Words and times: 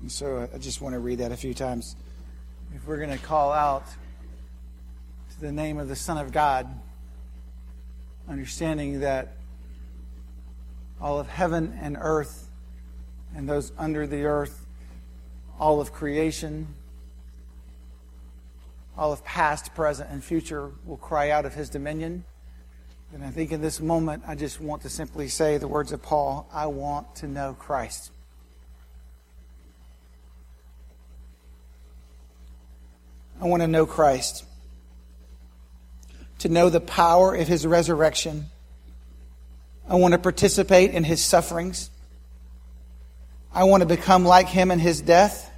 And 0.00 0.10
so 0.10 0.48
I 0.52 0.58
just 0.58 0.80
want 0.80 0.94
to 0.94 1.00
read 1.00 1.18
that 1.18 1.32
a 1.32 1.36
few 1.36 1.54
times. 1.54 1.96
If 2.74 2.86
we're 2.86 2.98
going 2.98 3.16
to 3.16 3.24
call 3.24 3.52
out 3.52 3.86
to 5.30 5.40
the 5.40 5.52
name 5.52 5.78
of 5.78 5.88
the 5.88 5.96
Son 5.96 6.18
of 6.18 6.32
God, 6.32 6.68
understanding 8.28 9.00
that 9.00 9.36
all 11.00 11.18
of 11.18 11.28
heaven 11.28 11.78
and 11.80 11.96
earth 12.00 12.48
and 13.34 13.48
those 13.48 13.72
under 13.78 14.06
the 14.06 14.24
earth, 14.24 14.66
all 15.58 15.80
of 15.80 15.92
creation, 15.92 16.68
all 18.96 19.12
of 19.12 19.24
past, 19.24 19.74
present, 19.74 20.10
and 20.10 20.22
future 20.22 20.70
will 20.84 20.96
cry 20.96 21.30
out 21.30 21.46
of 21.46 21.54
his 21.54 21.68
dominion. 21.68 22.24
And 23.12 23.24
I 23.24 23.30
think 23.30 23.52
in 23.52 23.62
this 23.62 23.80
moment, 23.80 24.24
I 24.26 24.34
just 24.34 24.60
want 24.60 24.82
to 24.82 24.88
simply 24.88 25.28
say 25.28 25.56
the 25.56 25.68
words 25.68 25.92
of 25.92 26.02
Paul 26.02 26.48
I 26.52 26.66
want 26.66 27.16
to 27.16 27.26
know 27.26 27.56
Christ. 27.58 28.12
I 33.40 33.46
want 33.46 33.62
to 33.62 33.68
know 33.68 33.86
Christ. 33.86 34.44
To 36.40 36.48
know 36.48 36.70
the 36.70 36.80
power 36.80 37.34
of 37.34 37.48
his 37.48 37.66
resurrection. 37.66 38.46
I 39.88 39.94
want 39.96 40.12
to 40.12 40.18
participate 40.18 40.90
in 40.90 41.04
his 41.04 41.24
sufferings. 41.24 41.90
I 43.52 43.64
want 43.64 43.82
to 43.82 43.86
become 43.86 44.24
like 44.24 44.48
him 44.48 44.70
in 44.70 44.78
his 44.78 45.00
death. 45.00 45.50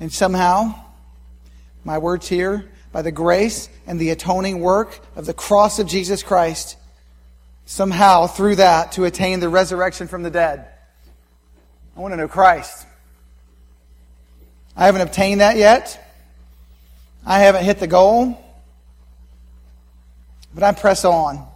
And 0.00 0.12
somehow, 0.12 0.74
my 1.84 1.98
words 1.98 2.28
here, 2.28 2.68
by 2.92 3.02
the 3.02 3.12
grace 3.12 3.68
and 3.86 3.98
the 3.98 4.10
atoning 4.10 4.60
work 4.60 4.98
of 5.16 5.26
the 5.26 5.34
cross 5.34 5.78
of 5.78 5.86
Jesus 5.86 6.22
Christ, 6.22 6.76
somehow 7.64 8.26
through 8.26 8.56
that 8.56 8.92
to 8.92 9.04
attain 9.04 9.40
the 9.40 9.48
resurrection 9.48 10.08
from 10.08 10.22
the 10.22 10.30
dead. 10.30 10.66
I 11.96 12.00
want 12.00 12.12
to 12.12 12.16
know 12.16 12.28
Christ. 12.28 12.86
I 14.76 14.86
haven't 14.86 15.02
obtained 15.02 15.40
that 15.40 15.56
yet. 15.56 15.98
I 17.24 17.40
haven't 17.40 17.64
hit 17.64 17.78
the 17.78 17.86
goal. 17.86 18.38
But 20.54 20.62
I 20.64 20.72
press 20.72 21.04
on. 21.04 21.46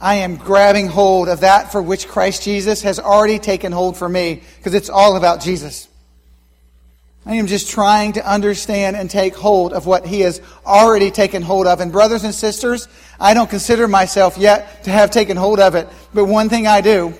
I 0.00 0.16
am 0.16 0.36
grabbing 0.36 0.88
hold 0.88 1.28
of 1.28 1.40
that 1.40 1.70
for 1.70 1.80
which 1.80 2.08
Christ 2.08 2.42
Jesus 2.42 2.82
has 2.82 2.98
already 2.98 3.38
taken 3.38 3.72
hold 3.72 3.96
for 3.96 4.08
me 4.08 4.42
because 4.56 4.74
it's 4.74 4.90
all 4.90 5.16
about 5.16 5.40
Jesus. 5.40 5.88
I 7.24 7.36
am 7.36 7.46
just 7.46 7.70
trying 7.70 8.14
to 8.14 8.28
understand 8.28 8.96
and 8.96 9.08
take 9.08 9.36
hold 9.36 9.72
of 9.72 9.86
what 9.86 10.04
he 10.04 10.20
has 10.20 10.42
already 10.66 11.12
taken 11.12 11.40
hold 11.40 11.68
of. 11.68 11.80
And 11.80 11.92
brothers 11.92 12.24
and 12.24 12.34
sisters, 12.34 12.88
I 13.20 13.32
don't 13.32 13.48
consider 13.48 13.86
myself 13.86 14.36
yet 14.38 14.84
to 14.84 14.90
have 14.90 15.12
taken 15.12 15.36
hold 15.36 15.60
of 15.60 15.76
it. 15.76 15.88
But 16.12 16.24
one 16.24 16.48
thing 16.48 16.66
I 16.66 16.80
do, 16.80 17.14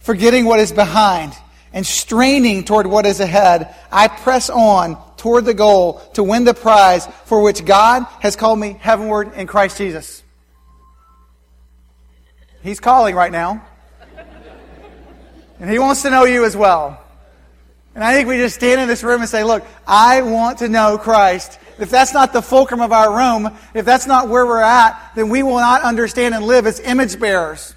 forgetting 0.00 0.44
what 0.44 0.58
is 0.58 0.72
behind 0.72 1.34
and 1.72 1.86
straining 1.86 2.64
toward 2.64 2.88
what 2.88 3.06
is 3.06 3.20
ahead, 3.20 3.72
I 3.92 4.08
press 4.08 4.50
on 4.50 5.00
toward 5.20 5.44
the 5.44 5.54
goal 5.54 6.00
to 6.14 6.24
win 6.24 6.44
the 6.44 6.54
prize 6.54 7.06
for 7.26 7.42
which 7.42 7.64
God 7.64 8.04
has 8.20 8.36
called 8.36 8.58
me 8.58 8.76
heavenward 8.80 9.34
in 9.34 9.46
Christ 9.46 9.76
Jesus. 9.76 10.22
He's 12.62 12.80
calling 12.80 13.14
right 13.14 13.30
now. 13.30 13.62
And 15.60 15.70
he 15.70 15.78
wants 15.78 16.00
to 16.02 16.10
know 16.10 16.24
you 16.24 16.46
as 16.46 16.56
well. 16.56 17.02
And 17.94 18.02
I 18.02 18.14
think 18.14 18.28
we 18.28 18.38
just 18.38 18.54
stand 18.54 18.80
in 18.80 18.88
this 18.88 19.02
room 19.02 19.20
and 19.20 19.28
say, 19.28 19.44
look, 19.44 19.62
I 19.86 20.22
want 20.22 20.58
to 20.60 20.70
know 20.70 20.96
Christ. 20.96 21.58
If 21.78 21.90
that's 21.90 22.14
not 22.14 22.32
the 22.32 22.40
fulcrum 22.40 22.80
of 22.80 22.90
our 22.90 23.14
room, 23.14 23.54
if 23.74 23.84
that's 23.84 24.06
not 24.06 24.28
where 24.28 24.46
we're 24.46 24.62
at, 24.62 25.12
then 25.16 25.28
we 25.28 25.42
will 25.42 25.56
not 25.56 25.82
understand 25.82 26.34
and 26.34 26.46
live 26.46 26.66
as 26.66 26.80
image 26.80 27.20
bearers. 27.20 27.74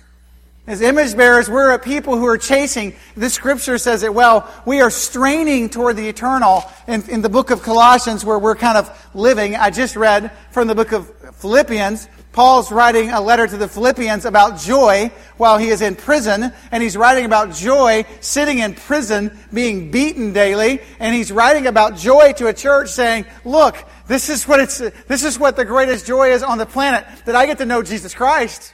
As 0.66 0.80
image 0.80 1.18
bearers, 1.18 1.50
we're 1.50 1.72
a 1.72 1.80
people 1.80 2.16
who 2.16 2.26
are 2.26 2.38
chasing. 2.38 2.96
This 3.18 3.34
scripture 3.34 3.78
says 3.78 4.02
it 4.04 4.14
well. 4.14 4.50
We 4.66 4.80
are 4.80 4.90
straining 4.90 5.70
toward 5.70 5.98
the 5.98 6.08
eternal. 6.08 6.64
In, 6.88 7.04
in 7.10 7.22
the 7.22 7.28
book 7.28 7.52
of 7.52 7.62
Colossians, 7.62 8.24
where 8.24 8.40
we're 8.40 8.56
kind 8.56 8.78
of 8.78 9.10
living, 9.14 9.58
I 9.58 9.72
just 9.72 9.98
read 9.98 10.32
from 10.52 10.70
the 10.70 10.76
book 10.76 10.94
of 10.94 11.14
Philippians, 11.36 12.08
Paul's 12.32 12.72
writing 12.72 13.10
a 13.10 13.20
letter 13.20 13.46
to 13.46 13.58
the 13.58 13.68
Philippians 13.68 14.24
about 14.24 14.58
joy 14.58 15.12
while 15.36 15.58
he 15.58 15.68
is 15.68 15.82
in 15.82 15.98
prison, 15.98 16.54
and 16.72 16.82
he's 16.82 16.96
writing 16.96 17.26
about 17.26 17.54
joy 17.54 18.06
sitting 18.22 18.60
in 18.60 18.74
prison, 18.74 19.38
being 19.54 19.92
beaten 19.92 20.32
daily, 20.32 20.80
and 21.00 21.14
he's 21.14 21.30
writing 21.30 21.68
about 21.68 21.98
joy 21.98 22.32
to 22.38 22.48
a 22.48 22.54
church 22.54 22.88
saying, 22.88 23.26
look, 23.44 23.76
this 24.08 24.30
is 24.30 24.48
what 24.48 24.62
it's, 24.62 24.78
this 24.78 25.26
is 25.26 25.38
what 25.38 25.58
the 25.58 25.66
greatest 25.66 26.08
joy 26.08 26.32
is 26.32 26.42
on 26.42 26.58
the 26.58 26.66
planet, 26.66 27.06
that 27.26 27.36
I 27.36 27.48
get 27.48 27.58
to 27.58 27.66
know 27.66 27.84
Jesus 27.84 28.14
Christ. 28.14 28.74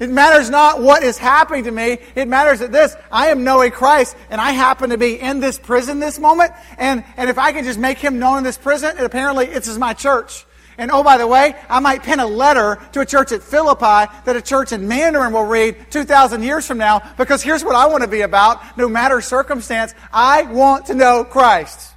It 0.00 0.10
matters 0.10 0.50
not 0.50 0.82
what 0.82 1.04
is 1.04 1.18
happening 1.18 1.64
to 1.64 1.70
me. 1.70 1.98
It 2.16 2.26
matters 2.26 2.58
that 2.58 2.72
this, 2.72 2.96
I 3.12 3.28
am 3.28 3.44
knowing 3.44 3.70
Christ, 3.70 4.16
and 4.28 4.40
I 4.40 4.50
happen 4.50 4.90
to 4.90 4.98
be 4.98 5.20
in 5.20 5.38
this 5.38 5.56
prison 5.56 6.00
this 6.00 6.18
moment, 6.18 6.52
and, 6.78 7.04
and 7.16 7.30
if 7.30 7.38
I 7.38 7.52
can 7.52 7.64
just 7.64 7.78
make 7.78 7.98
him 7.98 8.18
known 8.18 8.38
in 8.38 8.44
this 8.44 8.58
prison, 8.58 8.90
and 8.96 9.06
apparently 9.06 9.46
it's 9.46 9.68
my 9.78 9.94
church. 9.94 10.46
And 10.76 10.90
oh, 10.90 11.04
by 11.04 11.18
the 11.18 11.26
way, 11.26 11.54
I 11.68 11.78
might 11.78 12.02
pen 12.02 12.18
a 12.18 12.26
letter 12.26 12.80
to 12.92 13.00
a 13.00 13.06
church 13.06 13.30
at 13.30 13.44
Philippi 13.44 14.12
that 14.24 14.34
a 14.34 14.42
church 14.42 14.72
in 14.72 14.88
Mandarin 14.88 15.32
will 15.32 15.44
read 15.44 15.76
2,000 15.90 16.42
years 16.42 16.66
from 16.66 16.78
now 16.78 17.12
because 17.16 17.42
here's 17.42 17.62
what 17.62 17.76
I 17.76 17.86
want 17.86 18.02
to 18.02 18.08
be 18.08 18.22
about. 18.22 18.76
No 18.76 18.88
matter 18.88 19.20
circumstance, 19.20 19.94
I 20.12 20.42
want 20.42 20.86
to 20.86 20.94
know 20.94 21.22
Christ. 21.22 21.93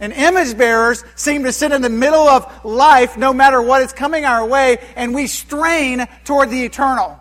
And 0.00 0.12
image 0.12 0.56
bearers 0.56 1.04
seem 1.16 1.44
to 1.44 1.52
sit 1.52 1.72
in 1.72 1.82
the 1.82 1.88
middle 1.88 2.28
of 2.28 2.64
life 2.64 3.16
no 3.16 3.32
matter 3.32 3.60
what 3.60 3.82
is 3.82 3.92
coming 3.92 4.24
our 4.24 4.46
way, 4.46 4.78
and 4.94 5.14
we 5.14 5.26
strain 5.26 6.06
toward 6.24 6.50
the 6.50 6.64
eternal. 6.64 7.18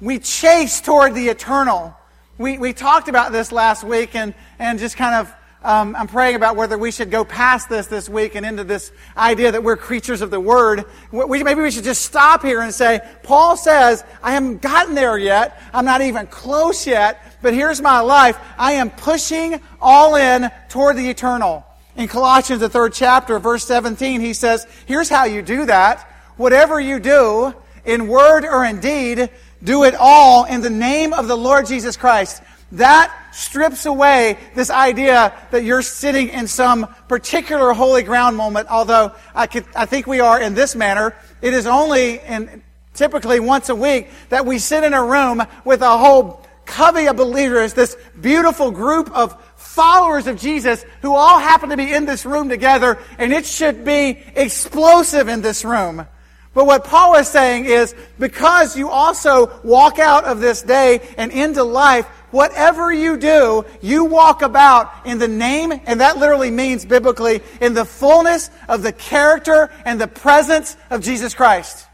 We 0.00 0.18
chase 0.18 0.80
toward 0.80 1.14
the 1.14 1.28
eternal. 1.28 1.94
We, 2.38 2.58
we 2.58 2.72
talked 2.72 3.08
about 3.08 3.32
this 3.32 3.52
last 3.52 3.84
week 3.84 4.14
and, 4.14 4.34
and 4.58 4.78
just 4.78 4.96
kind 4.96 5.14
of 5.14 5.34
um, 5.64 5.94
I'm 5.94 6.08
praying 6.08 6.34
about 6.34 6.56
whether 6.56 6.76
we 6.76 6.90
should 6.90 7.10
go 7.10 7.24
past 7.24 7.68
this 7.68 7.86
this 7.86 8.08
week 8.08 8.34
and 8.34 8.44
into 8.44 8.64
this 8.64 8.90
idea 9.16 9.52
that 9.52 9.62
we're 9.62 9.76
creatures 9.76 10.20
of 10.20 10.30
the 10.30 10.40
Word. 10.40 10.84
We, 11.12 11.44
maybe 11.44 11.62
we 11.62 11.70
should 11.70 11.84
just 11.84 12.02
stop 12.02 12.42
here 12.42 12.60
and 12.60 12.74
say, 12.74 13.00
Paul 13.22 13.56
says, 13.56 14.04
I 14.22 14.32
haven't 14.32 14.60
gotten 14.60 14.94
there 14.94 15.16
yet. 15.16 15.62
I'm 15.72 15.84
not 15.84 16.00
even 16.00 16.26
close 16.26 16.84
yet, 16.84 17.22
but 17.42 17.54
here's 17.54 17.80
my 17.80 18.00
life. 18.00 18.38
I 18.58 18.72
am 18.72 18.90
pushing 18.90 19.60
all 19.80 20.16
in 20.16 20.50
toward 20.68 20.96
the 20.96 21.08
eternal. 21.08 21.64
In 21.96 22.08
Colossians, 22.08 22.60
the 22.60 22.68
third 22.68 22.92
chapter, 22.92 23.38
verse 23.38 23.64
17, 23.64 24.20
he 24.20 24.32
says, 24.32 24.66
Here's 24.86 25.08
how 25.08 25.24
you 25.24 25.42
do 25.42 25.66
that. 25.66 26.00
Whatever 26.36 26.80
you 26.80 26.98
do, 26.98 27.54
in 27.84 28.08
word 28.08 28.44
or 28.44 28.64
in 28.64 28.80
deed, 28.80 29.30
do 29.62 29.84
it 29.84 29.94
all 29.94 30.44
in 30.44 30.60
the 30.60 30.70
name 30.70 31.12
of 31.12 31.28
the 31.28 31.36
Lord 31.36 31.66
Jesus 31.66 31.96
Christ 31.96 32.42
that 32.72 33.14
strips 33.32 33.84
away 33.86 34.38
this 34.54 34.70
idea 34.70 35.32
that 35.50 35.62
you're 35.62 35.82
sitting 35.82 36.30
in 36.30 36.46
some 36.48 36.86
particular 37.06 37.72
holy 37.72 38.02
ground 38.02 38.36
moment, 38.36 38.66
although 38.68 39.12
I, 39.34 39.46
could, 39.46 39.66
I 39.76 39.86
think 39.86 40.06
we 40.06 40.20
are 40.20 40.40
in 40.40 40.54
this 40.54 40.74
manner. 40.74 41.14
It 41.42 41.52
is 41.52 41.66
only 41.66 42.18
in, 42.20 42.62
typically 42.94 43.40
once 43.40 43.68
a 43.68 43.74
week 43.74 44.10
that 44.30 44.46
we 44.46 44.58
sit 44.58 44.84
in 44.84 44.94
a 44.94 45.04
room 45.04 45.42
with 45.64 45.82
a 45.82 45.98
whole 45.98 46.44
covey 46.64 47.06
of 47.08 47.16
believers, 47.16 47.74
this 47.74 47.96
beautiful 48.20 48.70
group 48.70 49.10
of 49.14 49.36
followers 49.72 50.26
of 50.26 50.38
Jesus 50.38 50.84
who 51.00 51.14
all 51.14 51.38
happen 51.38 51.70
to 51.70 51.76
be 51.78 51.92
in 51.92 52.04
this 52.04 52.26
room 52.26 52.50
together, 52.50 52.98
and 53.18 53.32
it 53.32 53.46
should 53.46 53.84
be 53.84 54.22
explosive 54.36 55.28
in 55.28 55.40
this 55.40 55.64
room. 55.64 56.06
But 56.54 56.66
what 56.66 56.84
Paul 56.84 57.14
is 57.14 57.28
saying 57.28 57.64
is 57.64 57.94
because 58.18 58.76
you 58.76 58.90
also 58.90 59.50
walk 59.62 59.98
out 59.98 60.24
of 60.24 60.40
this 60.40 60.60
day 60.60 61.00
and 61.16 61.32
into 61.32 61.64
life 61.64 62.06
whatever 62.32 62.92
you 62.92 63.16
do, 63.16 63.64
you 63.80 64.04
walk 64.04 64.42
about 64.42 65.06
in 65.06 65.18
the 65.18 65.28
name, 65.28 65.72
and 65.86 66.00
that 66.00 66.18
literally 66.18 66.50
means 66.50 66.84
biblically, 66.84 67.40
in 67.60 67.72
the 67.72 67.86
fullness 67.86 68.50
of 68.68 68.82
the 68.82 68.92
character 68.92 69.70
and 69.86 69.98
the 69.98 70.06
presence 70.06 70.76
of 70.90 71.02
Jesus 71.02 71.34
Christ. 71.34 71.86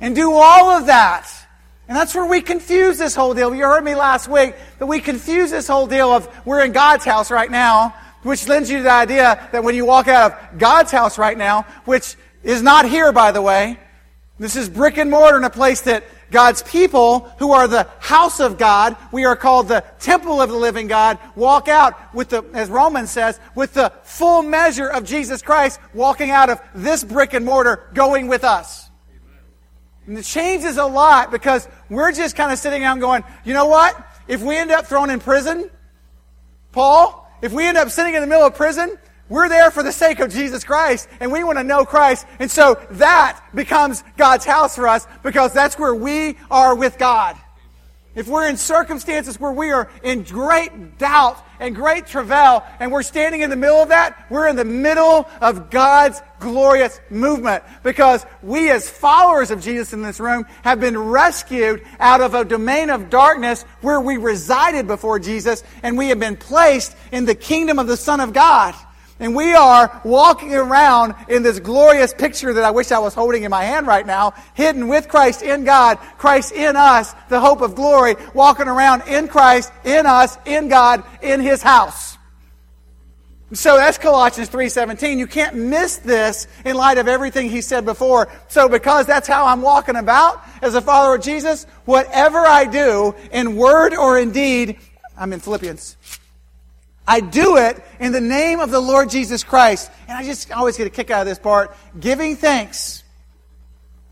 And 0.00 0.16
do 0.16 0.32
all 0.32 0.70
of 0.70 0.86
that. 0.86 1.30
And 1.88 1.96
that's 1.96 2.14
where 2.14 2.26
we 2.26 2.40
confuse 2.40 2.98
this 2.98 3.14
whole 3.14 3.32
deal. 3.32 3.54
You 3.54 3.64
heard 3.64 3.84
me 3.84 3.94
last 3.94 4.28
week 4.28 4.54
that 4.78 4.86
we 4.86 5.00
confuse 5.00 5.50
this 5.50 5.68
whole 5.68 5.86
deal 5.86 6.10
of 6.10 6.28
we're 6.44 6.64
in 6.64 6.72
God's 6.72 7.04
house 7.04 7.30
right 7.30 7.50
now, 7.50 7.94
which 8.22 8.48
lends 8.48 8.68
you 8.68 8.78
to 8.78 8.82
the 8.82 8.90
idea 8.90 9.48
that 9.52 9.62
when 9.62 9.76
you 9.76 9.84
walk 9.84 10.08
out 10.08 10.32
of 10.32 10.58
God's 10.58 10.90
house 10.90 11.16
right 11.16 11.38
now, 11.38 11.62
which 11.84 12.16
is 12.42 12.60
not 12.60 12.88
here, 12.88 13.12
by 13.12 13.30
the 13.30 13.42
way, 13.42 13.78
this 14.38 14.56
is 14.56 14.68
brick 14.68 14.98
and 14.98 15.10
mortar 15.10 15.36
in 15.36 15.44
a 15.44 15.50
place 15.50 15.82
that 15.82 16.04
God's 16.30 16.62
people, 16.62 17.20
who 17.38 17.52
are 17.52 17.68
the 17.68 17.88
house 18.00 18.40
of 18.40 18.58
God, 18.58 18.96
we 19.12 19.24
are 19.24 19.36
called 19.36 19.68
the 19.68 19.84
temple 20.00 20.42
of 20.42 20.50
the 20.50 20.56
living 20.56 20.88
God, 20.88 21.18
walk 21.36 21.68
out 21.68 22.12
with 22.12 22.30
the, 22.30 22.44
as 22.52 22.68
Romans 22.68 23.12
says, 23.12 23.38
with 23.54 23.74
the 23.74 23.92
full 24.02 24.42
measure 24.42 24.88
of 24.88 25.04
Jesus 25.04 25.40
Christ 25.40 25.78
walking 25.94 26.30
out 26.30 26.50
of 26.50 26.60
this 26.74 27.04
brick 27.04 27.32
and 27.32 27.44
mortar, 27.44 27.88
going 27.94 28.26
with 28.26 28.42
us. 28.42 28.85
And 30.06 30.16
it 30.16 30.24
changes 30.24 30.76
a 30.76 30.84
lot 30.84 31.30
because 31.30 31.68
we're 31.90 32.12
just 32.12 32.36
kind 32.36 32.52
of 32.52 32.58
sitting 32.58 32.80
down 32.80 33.00
going, 33.00 33.24
you 33.44 33.52
know 33.54 33.66
what? 33.66 33.96
If 34.28 34.42
we 34.42 34.56
end 34.56 34.70
up 34.70 34.86
thrown 34.86 35.10
in 35.10 35.20
prison, 35.20 35.70
Paul, 36.72 37.30
if 37.42 37.52
we 37.52 37.64
end 37.64 37.76
up 37.76 37.90
sitting 37.90 38.14
in 38.14 38.20
the 38.20 38.26
middle 38.26 38.46
of 38.46 38.54
prison, 38.54 38.96
we're 39.28 39.48
there 39.48 39.70
for 39.70 39.82
the 39.82 39.92
sake 39.92 40.20
of 40.20 40.30
Jesus 40.30 40.62
Christ, 40.62 41.08
and 41.18 41.32
we 41.32 41.42
want 41.42 41.58
to 41.58 41.64
know 41.64 41.84
Christ. 41.84 42.26
And 42.38 42.50
so 42.50 42.80
that 42.92 43.42
becomes 43.54 44.04
God's 44.16 44.44
house 44.44 44.76
for 44.76 44.86
us 44.86 45.06
because 45.22 45.52
that's 45.52 45.78
where 45.78 45.94
we 45.94 46.36
are 46.50 46.74
with 46.74 46.98
God. 46.98 47.36
If 48.16 48.26
we're 48.26 48.48
in 48.48 48.56
circumstances 48.56 49.38
where 49.38 49.52
we 49.52 49.70
are 49.70 49.88
in 50.02 50.22
great 50.22 50.98
doubt 50.98 51.36
and 51.60 51.74
great 51.74 52.06
travail, 52.06 52.64
and 52.80 52.90
we're 52.90 53.02
standing 53.02 53.42
in 53.42 53.50
the 53.50 53.56
middle 53.56 53.76
of 53.76 53.90
that, 53.90 54.26
we're 54.30 54.48
in 54.48 54.56
the 54.56 54.64
middle 54.64 55.28
of 55.40 55.70
God's 55.70 56.20
glorious 56.40 56.98
movement. 57.10 57.62
Because 57.82 58.26
we, 58.42 58.70
as 58.70 58.88
followers 58.88 59.50
of 59.50 59.60
Jesus 59.60 59.92
in 59.92 60.02
this 60.02 60.18
room, 60.18 60.46
have 60.62 60.80
been 60.80 60.98
rescued 60.98 61.82
out 62.00 62.20
of 62.20 62.34
a 62.34 62.44
domain 62.44 62.90
of 62.90 63.10
darkness 63.10 63.62
where 63.82 64.00
we 64.00 64.16
resided 64.16 64.86
before 64.86 65.18
Jesus, 65.18 65.62
and 65.82 65.96
we 65.96 66.08
have 66.08 66.18
been 66.18 66.36
placed 66.36 66.96
in 67.12 67.26
the 67.26 67.34
kingdom 67.34 67.78
of 67.78 67.86
the 67.86 67.96
Son 67.96 68.20
of 68.20 68.32
God. 68.32 68.74
And 69.18 69.34
we 69.34 69.54
are 69.54 70.00
walking 70.04 70.54
around 70.54 71.14
in 71.28 71.42
this 71.42 71.58
glorious 71.58 72.12
picture 72.12 72.52
that 72.52 72.64
I 72.64 72.70
wish 72.70 72.92
I 72.92 72.98
was 72.98 73.14
holding 73.14 73.44
in 73.44 73.50
my 73.50 73.64
hand 73.64 73.86
right 73.86 74.06
now, 74.06 74.34
hidden 74.54 74.88
with 74.88 75.08
Christ 75.08 75.42
in 75.42 75.64
God, 75.64 75.98
Christ 76.18 76.52
in 76.52 76.76
us, 76.76 77.14
the 77.30 77.40
hope 77.40 77.62
of 77.62 77.74
glory, 77.74 78.16
walking 78.34 78.68
around 78.68 79.02
in 79.08 79.28
Christ, 79.28 79.72
in 79.84 80.04
us, 80.04 80.36
in 80.44 80.68
God, 80.68 81.02
in 81.22 81.40
His 81.40 81.62
house. 81.62 82.16
So 83.52 83.76
that's 83.76 83.96
Colossians 83.96 84.50
3:17. 84.50 85.18
You 85.18 85.28
can't 85.28 85.54
miss 85.54 85.98
this 85.98 86.48
in 86.64 86.76
light 86.76 86.98
of 86.98 87.06
everything 87.06 87.48
he 87.48 87.60
said 87.60 87.84
before. 87.84 88.28
So 88.48 88.68
because 88.68 89.06
that's 89.06 89.28
how 89.28 89.46
I'm 89.46 89.62
walking 89.62 89.94
about 89.94 90.42
as 90.62 90.74
a 90.74 90.80
follower 90.80 91.14
of 91.14 91.22
Jesus, 91.22 91.64
whatever 91.84 92.38
I 92.38 92.64
do 92.64 93.14
in 93.30 93.54
word 93.54 93.94
or 93.94 94.18
in 94.18 94.32
deed, 94.32 94.78
I'm 95.16 95.32
in 95.32 95.38
Philippians. 95.38 95.96
I 97.06 97.20
do 97.20 97.56
it 97.56 97.82
in 98.00 98.12
the 98.12 98.20
name 98.20 98.58
of 98.58 98.70
the 98.70 98.80
Lord 98.80 99.10
Jesus 99.10 99.44
Christ. 99.44 99.90
And 100.08 100.16
I 100.16 100.24
just 100.24 100.50
always 100.50 100.76
get 100.76 100.86
a 100.86 100.90
kick 100.90 101.10
out 101.10 101.20
of 101.20 101.26
this 101.26 101.38
part. 101.38 101.76
Giving 101.98 102.36
thanks 102.36 103.04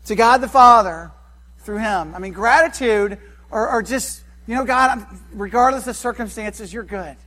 to 0.05 0.15
God 0.15 0.37
the 0.37 0.47
Father 0.47 1.11
through 1.59 1.79
Him. 1.79 2.15
I 2.15 2.19
mean, 2.19 2.31
gratitude 2.31 3.17
or, 3.49 3.69
or 3.69 3.81
just, 3.83 4.23
you 4.47 4.55
know, 4.55 4.63
God, 4.63 5.05
regardless 5.33 5.87
of 5.87 5.95
circumstances, 5.95 6.71
you're 6.71 6.83
good. 6.83 7.17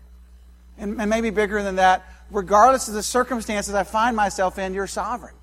And, 0.79 1.01
and 1.01 1.11
maybe 1.11 1.31
bigger 1.31 1.63
than 1.63 1.77
that, 1.77 2.07
regardless 2.31 2.89
of 2.89 2.95
the 2.95 3.03
circumstances 3.03 3.75
I 3.75 3.83
find 3.83 4.17
myself 4.17 4.59
in, 4.59 4.75
you're 4.75 4.87
sovereign. 4.87 5.35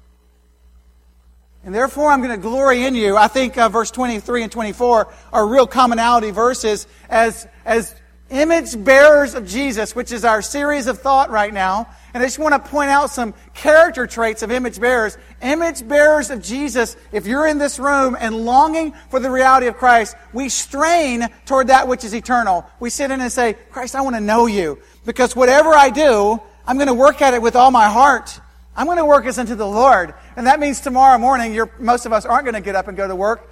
And 1.66 1.74
therefore, 1.74 2.12
I'm 2.12 2.22
going 2.22 2.32
to 2.32 2.42
glory 2.42 2.86
in 2.86 2.94
you. 2.94 3.18
I 3.18 3.28
think 3.28 3.58
uh, 3.58 3.70
verse 3.70 3.90
23 3.90 4.44
and 4.44 4.52
24 4.52 5.12
are 5.34 5.48
real 5.48 5.66
commonality 5.66 6.30
verses 6.30 6.88
as, 7.10 7.48
as 7.66 7.94
image 8.30 8.84
bearers 8.84 9.36
of 9.36 9.46
Jesus, 9.46 9.96
which 9.96 10.12
is 10.12 10.26
our 10.26 10.42
series 10.42 10.88
of 10.88 11.00
thought 11.00 11.30
right 11.30 11.54
now. 11.54 11.88
And 12.14 12.24
I 12.24 12.26
just 12.26 12.40
want 12.40 12.54
to 12.54 12.72
point 12.72 12.90
out 12.90 13.10
some 13.12 13.34
character 13.54 14.08
traits 14.08 14.42
of 14.42 14.52
image 14.52 14.80
bearers. 14.80 15.18
Image 15.42 15.88
bearers 15.88 16.32
of 16.32 16.42
Jesus, 16.42 16.98
if 17.12 17.28
you're 17.28 17.46
in 17.46 17.60
this 17.60 17.78
room 17.78 18.18
and 18.20 18.46
longing 18.46 18.94
for 19.10 19.20
the 19.20 19.30
reality 19.30 19.68
of 19.68 19.78
Christ, 19.78 20.16
we 20.34 20.50
strain 20.50 21.28
toward 21.46 21.68
that 21.68 21.88
which 21.88 22.04
is 22.04 22.16
eternal. 22.16 22.66
We 22.80 22.90
sit 22.90 23.12
in 23.12 23.22
and 23.22 23.32
say, 23.32 23.54
Christ, 23.72 23.96
I 23.96 24.02
want 24.02 24.16
to 24.16 24.22
know 24.22 24.48
you. 24.48 24.80
Because 25.06 25.36
whatever 25.36 25.70
I 25.70 25.90
do, 25.90 26.42
I'm 26.66 26.78
going 26.78 26.88
to 26.88 26.94
work 26.94 27.22
at 27.22 27.34
it 27.34 27.42
with 27.42 27.56
all 27.56 27.70
my 27.70 27.90
heart. 27.90 28.40
I'm 28.76 28.88
going 28.88 28.98
to 28.98 29.06
work 29.06 29.26
as 29.26 29.38
unto 29.38 29.56
the 29.56 29.68
Lord. 29.68 30.16
And 30.36 30.48
that 30.48 30.60
means 30.60 30.82
tomorrow 30.82 31.18
morning, 31.18 31.58
most 31.80 32.06
of 32.06 32.14
us 32.14 32.26
aren't 32.26 32.46
going 32.46 32.56
to 32.56 32.62
get 32.62 32.76
up 32.76 32.88
and 32.88 32.98
go 32.98 33.08
to 33.08 33.16
work. 33.16 33.52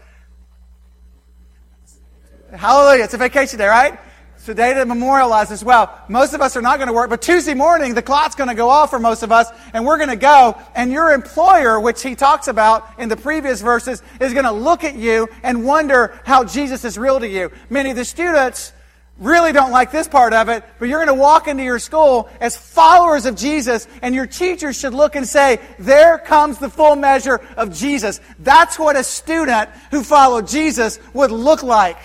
Hallelujah. 2.51 3.03
It's 3.03 3.13
a 3.13 3.17
vacation 3.17 3.59
day, 3.59 3.67
right? 3.67 3.99
Today 4.45 4.73
to 4.73 4.85
memorialize 4.85 5.51
as 5.51 5.63
well. 5.63 5.97
Most 6.09 6.33
of 6.33 6.41
us 6.41 6.57
are 6.57 6.61
not 6.61 6.77
going 6.77 6.87
to 6.87 6.93
work, 6.93 7.09
but 7.09 7.21
Tuesday 7.21 7.53
morning, 7.53 7.93
the 7.93 8.01
clock's 8.01 8.35
going 8.35 8.49
to 8.49 8.55
go 8.55 8.69
off 8.69 8.89
for 8.89 8.99
most 8.99 9.23
of 9.23 9.31
us, 9.31 9.49
and 9.73 9.85
we're 9.85 9.97
going 9.97 10.09
to 10.09 10.15
go, 10.15 10.57
and 10.75 10.91
your 10.91 11.11
employer, 11.11 11.79
which 11.79 12.01
he 12.03 12.15
talks 12.15 12.47
about 12.47 12.87
in 12.99 13.09
the 13.09 13.17
previous 13.17 13.61
verses, 13.61 14.01
is 14.19 14.33
going 14.33 14.45
to 14.45 14.51
look 14.51 14.83
at 14.83 14.95
you 14.95 15.29
and 15.43 15.65
wonder 15.65 16.19
how 16.25 16.43
Jesus 16.43 16.83
is 16.85 16.97
real 16.97 17.19
to 17.19 17.27
you. 17.27 17.51
Many 17.69 17.91
of 17.91 17.95
the 17.95 18.05
students 18.05 18.73
really 19.19 19.51
don't 19.51 19.71
like 19.71 19.91
this 19.91 20.07
part 20.07 20.33
of 20.33 20.49
it, 20.49 20.63
but 20.79 20.89
you're 20.89 21.03
going 21.03 21.15
to 21.15 21.21
walk 21.21 21.47
into 21.47 21.63
your 21.63 21.79
school 21.79 22.29
as 22.39 22.57
followers 22.57 23.25
of 23.25 23.35
Jesus, 23.35 23.87
and 24.01 24.15
your 24.15 24.25
teachers 24.25 24.77
should 24.77 24.93
look 24.93 25.15
and 25.15 25.27
say, 25.27 25.59
There 25.79 26.17
comes 26.17 26.57
the 26.57 26.69
full 26.69 26.95
measure 26.95 27.39
of 27.55 27.73
Jesus. 27.73 28.19
That's 28.39 28.79
what 28.79 28.95
a 28.95 29.03
student 29.03 29.69
who 29.91 30.03
followed 30.03 30.47
Jesus 30.47 30.99
would 31.13 31.31
look 31.31 31.63
like. 31.63 31.97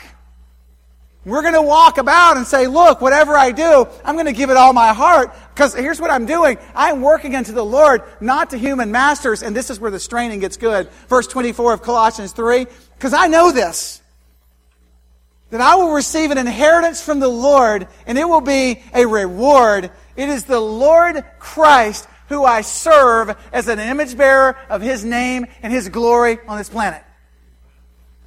We're 1.29 1.43
going 1.43 1.55
to 1.55 1.63
walk 1.63 1.99
about 1.99 2.39
and 2.39 2.47
say, 2.47 2.67
look, 2.67 3.01
whatever 3.01 3.37
I 3.37 3.53
do, 3.53 3.87
I'm 4.05 4.15
going 4.15 4.27
to 4.27 4.33
give 4.33 4.49
it 4.49 4.57
all 4.57 4.73
my 4.73 4.95
heart. 4.95 5.35
Because 5.55 5.75
here's 5.75 6.01
what 6.01 6.11
I'm 6.11 6.25
doing. 6.25 6.57
I'm 6.75 7.03
working 7.03 7.37
unto 7.37 7.53
the 7.53 7.65
Lord, 7.65 8.03
not 8.21 8.51
to 8.51 8.59
human 8.59 8.91
masters. 8.91 9.43
And 9.43 9.55
this 9.55 9.69
is 9.69 9.79
where 9.79 9.91
the 9.91 10.01
straining 10.01 10.41
gets 10.41 10.57
good. 10.57 10.89
Verse 11.09 11.27
24 11.27 11.75
of 11.75 11.83
Colossians 11.83 12.33
3. 12.33 12.67
Because 12.95 13.13
I 13.13 13.27
know 13.27 13.53
this. 13.53 14.01
That 15.51 15.61
I 15.61 15.75
will 15.77 15.93
receive 15.93 16.31
an 16.31 16.39
inheritance 16.39 17.03
from 17.03 17.21
the 17.21 17.29
Lord, 17.29 17.89
and 18.07 18.19
it 18.19 18.29
will 18.29 18.43
be 18.43 18.83
a 18.95 19.07
reward. 19.07 19.91
It 20.17 20.29
is 20.29 20.45
the 20.45 20.61
Lord 20.61 21.25
Christ 21.39 22.07
who 22.29 22.45
I 22.45 22.61
serve 22.61 23.37
as 23.53 23.69
an 23.69 23.79
image 23.79 24.17
bearer 24.17 24.57
of 24.69 24.83
His 24.83 25.05
name 25.05 25.47
and 25.63 25.73
His 25.73 25.89
glory 25.89 26.39
on 26.47 26.59
this 26.59 26.69
planet. 26.69 27.03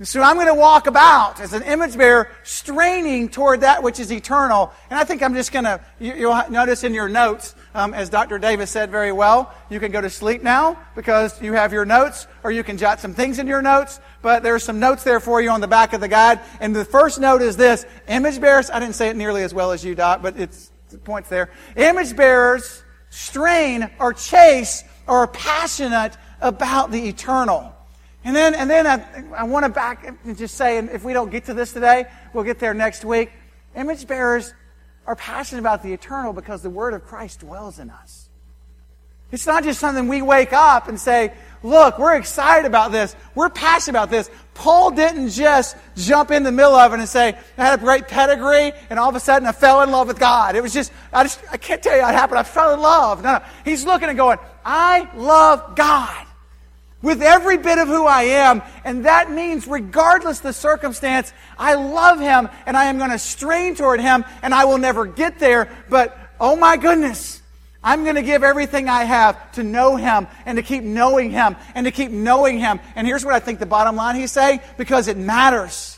So 0.03 0.19
I'm 0.23 0.35
going 0.35 0.47
to 0.47 0.55
walk 0.55 0.87
about 0.87 1.39
as 1.39 1.53
an 1.53 1.61
image 1.61 1.95
bearer, 1.95 2.31
straining 2.41 3.29
toward 3.29 3.61
that 3.61 3.83
which 3.83 3.99
is 3.99 4.11
eternal. 4.11 4.73
And 4.89 4.97
I 4.97 5.03
think 5.03 5.21
I'm 5.21 5.35
just 5.35 5.51
going 5.51 5.65
to, 5.65 5.79
you, 5.99 6.27
will 6.27 6.49
notice 6.49 6.83
in 6.83 6.95
your 6.95 7.07
notes, 7.07 7.53
um, 7.75 7.93
as 7.93 8.09
Dr. 8.09 8.39
Davis 8.39 8.71
said 8.71 8.89
very 8.89 9.11
well, 9.11 9.53
you 9.69 9.79
can 9.79 9.91
go 9.91 10.01
to 10.01 10.09
sleep 10.09 10.41
now 10.41 10.79
because 10.95 11.39
you 11.39 11.53
have 11.53 11.71
your 11.71 11.85
notes, 11.85 12.25
or 12.43 12.51
you 12.51 12.63
can 12.63 12.79
jot 12.79 12.99
some 12.99 13.13
things 13.13 13.37
in 13.37 13.45
your 13.45 13.61
notes. 13.61 13.99
But 14.23 14.41
there's 14.41 14.63
some 14.63 14.79
notes 14.79 15.03
there 15.03 15.19
for 15.19 15.39
you 15.39 15.51
on 15.51 15.61
the 15.61 15.67
back 15.67 15.93
of 15.93 16.01
the 16.01 16.07
guide. 16.07 16.39
And 16.59 16.75
the 16.75 16.85
first 16.85 17.19
note 17.19 17.43
is 17.43 17.55
this 17.55 17.85
image 18.07 18.41
bearers, 18.41 18.71
I 18.71 18.79
didn't 18.79 18.95
say 18.95 19.09
it 19.09 19.15
nearly 19.15 19.43
as 19.43 19.53
well 19.53 19.71
as 19.71 19.85
you, 19.85 19.93
Doc, 19.93 20.23
but 20.23 20.35
it's, 20.35 20.71
the 20.89 20.97
point's 20.97 21.29
there. 21.29 21.51
Image 21.75 22.15
bearers 22.15 22.81
strain 23.11 23.91
or 23.99 24.13
chase 24.13 24.83
or 25.05 25.17
are 25.17 25.27
passionate 25.27 26.17
about 26.41 26.89
the 26.89 27.07
eternal. 27.07 27.75
And 28.23 28.35
then, 28.35 28.53
and 28.53 28.69
then 28.69 28.85
I, 28.85 29.23
I 29.35 29.43
want 29.43 29.65
to 29.65 29.71
back 29.71 30.05
and 30.23 30.37
just 30.37 30.55
say, 30.55 30.77
and 30.77 30.89
if 30.89 31.03
we 31.03 31.13
don't 31.13 31.31
get 31.31 31.45
to 31.45 31.53
this 31.53 31.73
today, 31.73 32.05
we'll 32.33 32.43
get 32.43 32.59
there 32.59 32.73
next 32.73 33.03
week. 33.03 33.31
Image 33.75 34.05
bearers 34.05 34.53
are 35.07 35.15
passionate 35.15 35.59
about 35.59 35.81
the 35.81 35.91
eternal 35.91 36.31
because 36.31 36.61
the 36.61 36.69
Word 36.69 36.93
of 36.93 37.03
Christ 37.03 37.39
dwells 37.39 37.79
in 37.79 37.89
us. 37.89 38.29
It's 39.31 39.47
not 39.47 39.63
just 39.63 39.79
something 39.79 40.07
we 40.07 40.21
wake 40.21 40.51
up 40.51 40.87
and 40.89 40.99
say, 40.99 41.33
look, 41.63 41.97
we're 41.97 42.17
excited 42.17 42.67
about 42.67 42.91
this. 42.91 43.15
We're 43.33 43.49
passionate 43.49 43.97
about 43.97 44.11
this. 44.11 44.29
Paul 44.53 44.91
didn't 44.91 45.29
just 45.29 45.77
jump 45.95 46.31
in 46.31 46.43
the 46.43 46.51
middle 46.51 46.75
of 46.75 46.93
it 46.93 46.99
and 46.99 47.07
say, 47.07 47.37
I 47.57 47.65
had 47.65 47.79
a 47.79 47.81
great 47.81 48.09
pedigree 48.09 48.73
and 48.89 48.99
all 48.99 49.09
of 49.09 49.15
a 49.15 49.21
sudden 49.21 49.47
I 49.47 49.53
fell 49.53 49.81
in 49.83 49.89
love 49.89 50.09
with 50.09 50.19
God. 50.19 50.55
It 50.55 50.61
was 50.61 50.73
just, 50.73 50.91
I 51.13 51.23
just, 51.23 51.39
I 51.49 51.55
can't 51.55 51.81
tell 51.81 51.95
you 51.95 52.01
how 52.01 52.09
it 52.09 52.13
happened. 52.13 52.39
I 52.39 52.43
fell 52.43 52.73
in 52.73 52.81
love. 52.81 53.23
No, 53.23 53.37
no. 53.37 53.43
He's 53.63 53.85
looking 53.85 54.09
and 54.09 54.17
going, 54.17 54.37
I 54.65 55.09
love 55.15 55.75
God 55.77 56.27
with 57.01 57.21
every 57.21 57.57
bit 57.57 57.77
of 57.77 57.87
who 57.87 58.05
I 58.05 58.23
am. 58.23 58.61
And 58.83 59.05
that 59.05 59.31
means, 59.31 59.67
regardless 59.67 60.39
the 60.39 60.53
circumstance, 60.53 61.33
I 61.57 61.75
love 61.75 62.19
Him 62.19 62.49
and 62.65 62.77
I 62.77 62.85
am 62.85 62.97
going 62.97 63.11
to 63.11 63.19
strain 63.19 63.75
toward 63.75 63.99
Him 63.99 64.25
and 64.41 64.53
I 64.53 64.65
will 64.65 64.77
never 64.77 65.05
get 65.05 65.39
there. 65.39 65.69
But, 65.89 66.17
oh 66.39 66.55
my 66.55 66.77
goodness, 66.77 67.41
I'm 67.83 68.03
going 68.03 68.15
to 68.15 68.21
give 68.21 68.43
everything 68.43 68.89
I 68.89 69.03
have 69.03 69.51
to 69.53 69.63
know 69.63 69.95
Him 69.95 70.27
and 70.45 70.57
to 70.57 70.63
keep 70.63 70.83
knowing 70.83 71.31
Him 71.31 71.55
and 71.73 71.85
to 71.85 71.91
keep 71.91 72.11
knowing 72.11 72.59
Him. 72.59 72.79
And 72.95 73.07
here's 73.07 73.25
what 73.25 73.33
I 73.33 73.39
think 73.39 73.59
the 73.59 73.65
bottom 73.65 73.95
line 73.95 74.15
He's 74.15 74.31
saying 74.31 74.61
because 74.77 75.07
it 75.07 75.17
matters. 75.17 75.97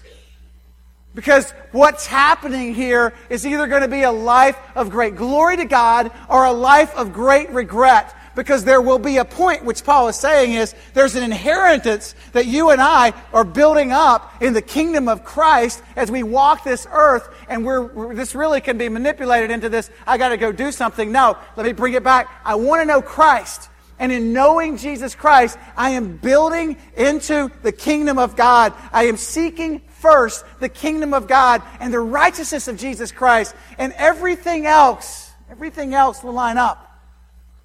Because 1.16 1.52
what's 1.72 2.08
happening 2.08 2.74
here 2.74 3.14
is 3.30 3.46
either 3.46 3.68
going 3.68 3.84
to 3.84 3.88
be 3.88 4.02
a 4.02 4.12
life 4.12 4.58
of 4.74 4.90
great 4.90 5.16
glory 5.16 5.58
to 5.58 5.66
God 5.66 6.12
or 6.28 6.46
a 6.46 6.52
life 6.52 6.96
of 6.96 7.14
great 7.14 7.52
regret 7.52 8.16
because 8.36 8.64
there 8.64 8.82
will 8.82 9.00
be 9.00 9.18
a 9.18 9.26
point, 9.26 9.64
which 9.64 9.84
Paul 9.84 10.08
is 10.08 10.16
saying 10.16 10.54
is 10.54 10.74
there's 10.94 11.16
an 11.16 11.24
inheritance 11.24 12.16
that 12.32 12.46
you 12.46 12.72
and 12.72 12.82
I 12.82 13.14
are 13.34 13.44
building 13.44 13.92
up 13.92 14.42
in 14.42 14.54
the 14.54 14.62
kingdom 14.62 15.08
of 15.08 15.24
Christ 15.24 15.82
as 15.96 16.10
we 16.10 16.24
walk 16.24 16.64
this 16.64 16.88
earth, 16.92 17.30
and 17.48 17.66
we're, 17.66 18.14
this 18.16 18.36
really 18.36 18.62
can 18.62 18.78
be 18.78 18.90
manipulated 18.90 19.52
into 19.52 19.70
this, 19.70 19.90
I 20.08 20.18
got 20.18 20.30
to 20.30 20.38
go 20.38 20.52
do 20.52 20.72
something. 20.72 21.12
No, 21.12 21.38
let 21.56 21.66
me 21.66 21.74
bring 21.74 21.94
it 21.94 22.04
back. 22.04 22.30
I 22.44 22.56
want 22.56 22.82
to 22.82 22.86
know 22.86 23.02
Christ. 23.02 23.70
And 24.00 24.12
in 24.12 24.34
knowing 24.34 24.78
Jesus 24.78 25.16
Christ, 25.16 25.58
I 25.78 25.92
am 25.92 26.18
building 26.18 26.78
into 26.98 27.52
the 27.62 27.72
kingdom 27.72 28.18
of 28.18 28.36
God. 28.36 28.74
I 28.92 29.06
am 29.06 29.18
seeking 29.18 29.80
first 29.88 30.44
the 30.60 30.68
kingdom 30.68 31.14
of 31.14 31.28
God 31.28 31.62
and 31.80 31.94
the 31.94 32.00
righteousness 32.00 32.68
of 32.68 32.78
Jesus 32.78 33.12
Christ. 33.12 33.56
And 33.78 33.94
everything 33.94 34.66
else, 34.66 35.32
everything 35.50 35.94
else 35.94 36.24
will 36.24 36.34
line 36.34 36.58
up. 36.58 36.93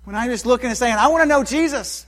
When 0.08 0.16
I'm 0.16 0.30
just 0.30 0.46
looking 0.46 0.70
and 0.70 0.78
saying, 0.78 0.94
I 0.94 1.08
want 1.08 1.24
to 1.24 1.28
know 1.28 1.44
Jesus. 1.44 2.06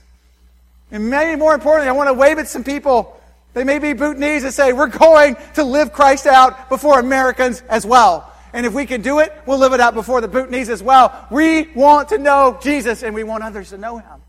And 0.89 1.11
maybe 1.11 1.37
more 1.39 1.53
importantly, 1.53 1.87
I 1.87 1.91
want 1.91 2.07
to 2.09 2.15
wave 2.15 2.39
at 2.39 2.47
some 2.47 2.63
people. 2.63 3.21
They 3.53 3.63
may 3.63 3.77
be 3.77 3.93
Bhutanese 3.93 4.43
and 4.43 4.51
say, 4.51 4.73
we're 4.73 4.87
going 4.87 5.35
to 5.53 5.63
live 5.63 5.93
Christ 5.93 6.25
out 6.25 6.67
before 6.67 6.99
Americans 6.99 7.61
as 7.69 7.85
well. 7.85 8.33
And 8.53 8.65
if 8.65 8.73
we 8.73 8.87
can 8.87 9.03
do 9.03 9.19
it, 9.19 9.31
we'll 9.45 9.59
live 9.59 9.73
it 9.73 9.79
out 9.79 9.93
before 9.93 10.19
the 10.19 10.27
Bhutanese 10.27 10.69
as 10.69 10.81
well. 10.81 11.27
We 11.29 11.69
want 11.75 12.09
to 12.09 12.17
know 12.17 12.57
Jesus 12.59 13.03
and 13.03 13.13
we 13.13 13.23
want 13.23 13.43
others 13.43 13.69
to 13.69 13.77
know 13.77 13.99
him. 13.99 14.20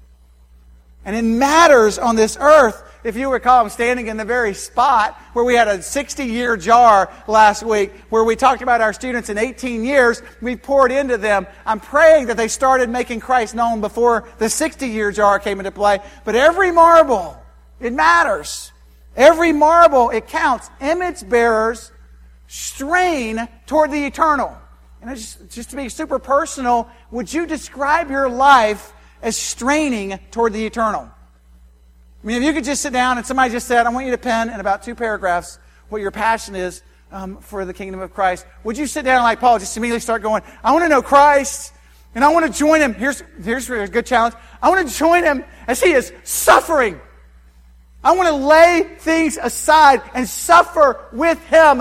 And 1.04 1.16
it 1.16 1.23
matters 1.23 1.99
on 1.99 2.16
this 2.16 2.37
earth. 2.40 2.82
If 3.04 3.16
you 3.16 3.32
recall, 3.32 3.64
I'm 3.64 3.71
standing 3.71 4.06
in 4.06 4.16
the 4.16 4.25
very 4.25 4.54
spot 4.54 5.21
where 5.32 5.44
we 5.44 5.56
had 5.56 5.66
a 5.66 5.82
60 5.82 6.25
year 6.25 6.56
jar 6.56 7.12
last 7.26 7.64
week, 7.64 7.92
where 8.11 8.23
we 8.23 8.37
talked 8.37 8.62
about 8.62 8.80
our 8.80 8.92
students 8.92 9.28
in 9.28 9.38
18 9.38 9.85
years. 9.85 10.23
We 10.40 10.54
poured 10.54 10.92
into 10.92 11.18
them. 11.18 11.49
I'm 11.66 11.80
praying 11.80 12.26
that 12.26 12.37
they 12.37 12.47
started 12.47 12.88
making 12.88 13.18
Christ 13.18 13.56
known 13.56 13.80
before 13.80 14.28
the 14.38 14.49
60 14.49 14.87
year 14.87 15.11
jar 15.11 15.40
came 15.40 15.59
into 15.59 15.73
play. 15.73 15.99
But 16.25 16.37
every 16.37 16.71
marble, 16.71 17.37
it 17.80 17.92
matters. 17.92 18.71
Every 19.16 19.52
marble, 19.52 20.11
it 20.11 20.28
counts. 20.28 20.71
Image 20.80 21.28
bearers 21.28 21.90
strain 22.47 23.49
toward 23.66 23.90
the 23.90 24.06
eternal. 24.06 24.56
And 25.00 25.16
just, 25.16 25.50
just 25.50 25.71
to 25.71 25.76
be 25.76 25.88
super 25.88 26.21
personal, 26.21 26.88
would 27.11 27.32
you 27.32 27.47
describe 27.47 28.11
your 28.11 28.28
life 28.28 28.92
as 29.23 29.37
straining 29.37 30.19
toward 30.31 30.52
the 30.52 30.67
eternal? 30.67 31.02
I 32.23 32.26
mean, 32.26 32.37
if 32.37 32.43
you 32.43 32.52
could 32.52 32.64
just 32.64 32.83
sit 32.83 32.93
down 32.93 33.17
and 33.19 33.26
somebody 33.26 33.50
just 33.50 33.67
said, 33.67 33.87
I 33.87 33.91
want 33.91 34.07
you 34.07 34.12
to 34.12 34.19
pen 34.19 34.50
in 34.50 34.61
about 34.61 34.83
two 34.83 34.95
paragraphs 34.95 35.59
what 35.88 36.00
your 36.00 36.11
passion 36.11 36.55
is 36.55 36.83
um, 37.11 37.38
for 37.38 37.64
the 37.64 37.75
kingdom 37.75 38.00
of 38.00 38.14
Christ, 38.14 38.47
would 38.64 38.79
you 38.79 38.87
sit 38.87 39.05
down 39.05 39.23
like 39.23 39.41
Paul, 39.41 39.59
just 39.59 39.76
immediately 39.76 40.00
start 40.00 40.23
going, 40.23 40.43
I 40.62 40.73
want 40.73 40.85
to 40.85 40.88
know 40.88 41.02
Christ, 41.02 41.73
and 42.14 42.25
I 42.25 42.29
want 42.29 42.47
to 42.47 42.59
join 42.59 42.81
him. 42.81 42.95
Here's, 42.95 43.23
here's 43.43 43.69
a 43.71 43.88
good 43.88 44.07
challenge. 44.07 44.35
I 44.62 44.69
want 44.69 44.88
to 44.88 44.95
join 44.95 45.25
him 45.25 45.45
as 45.67 45.83
he 45.83 45.93
is 45.93 46.12
suffering. 46.25 47.00
I 48.05 48.17
want 48.17 48.29
to 48.29 48.35
lay 48.35 48.97
things 48.99 49.38
aside 49.41 50.02
and 50.14 50.29
suffer 50.29 51.07
with 51.12 51.43
him 51.47 51.81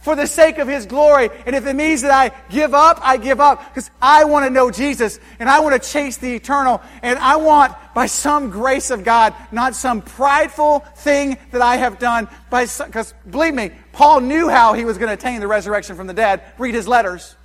for 0.00 0.16
the 0.16 0.26
sake 0.26 0.58
of 0.58 0.66
His 0.66 0.86
glory. 0.86 1.30
And 1.46 1.54
if 1.54 1.66
it 1.66 1.74
means 1.74 2.02
that 2.02 2.10
I 2.10 2.34
give 2.48 2.74
up, 2.74 2.98
I 3.02 3.16
give 3.16 3.40
up 3.40 3.62
because 3.68 3.90
I 4.00 4.24
want 4.24 4.46
to 4.46 4.50
know 4.50 4.70
Jesus 4.70 5.18
and 5.38 5.48
I 5.48 5.60
want 5.60 5.80
to 5.80 5.88
chase 5.88 6.16
the 6.16 6.34
eternal. 6.34 6.80
And 7.02 7.18
I 7.18 7.36
want, 7.36 7.74
by 7.94 8.06
some 8.06 8.50
grace 8.50 8.90
of 8.90 9.04
God, 9.04 9.34
not 9.52 9.74
some 9.74 10.02
prideful 10.02 10.80
thing 10.96 11.38
that 11.52 11.62
I 11.62 11.76
have 11.76 11.98
done, 11.98 12.28
because 12.50 13.14
believe 13.28 13.54
me, 13.54 13.72
Paul 13.92 14.20
knew 14.20 14.48
how 14.48 14.72
he 14.72 14.84
was 14.84 14.98
going 14.98 15.08
to 15.08 15.14
attain 15.14 15.40
the 15.40 15.48
resurrection 15.48 15.96
from 15.96 16.06
the 16.06 16.14
dead. 16.14 16.42
Read 16.58 16.74
his 16.74 16.88
letters. 16.88 17.36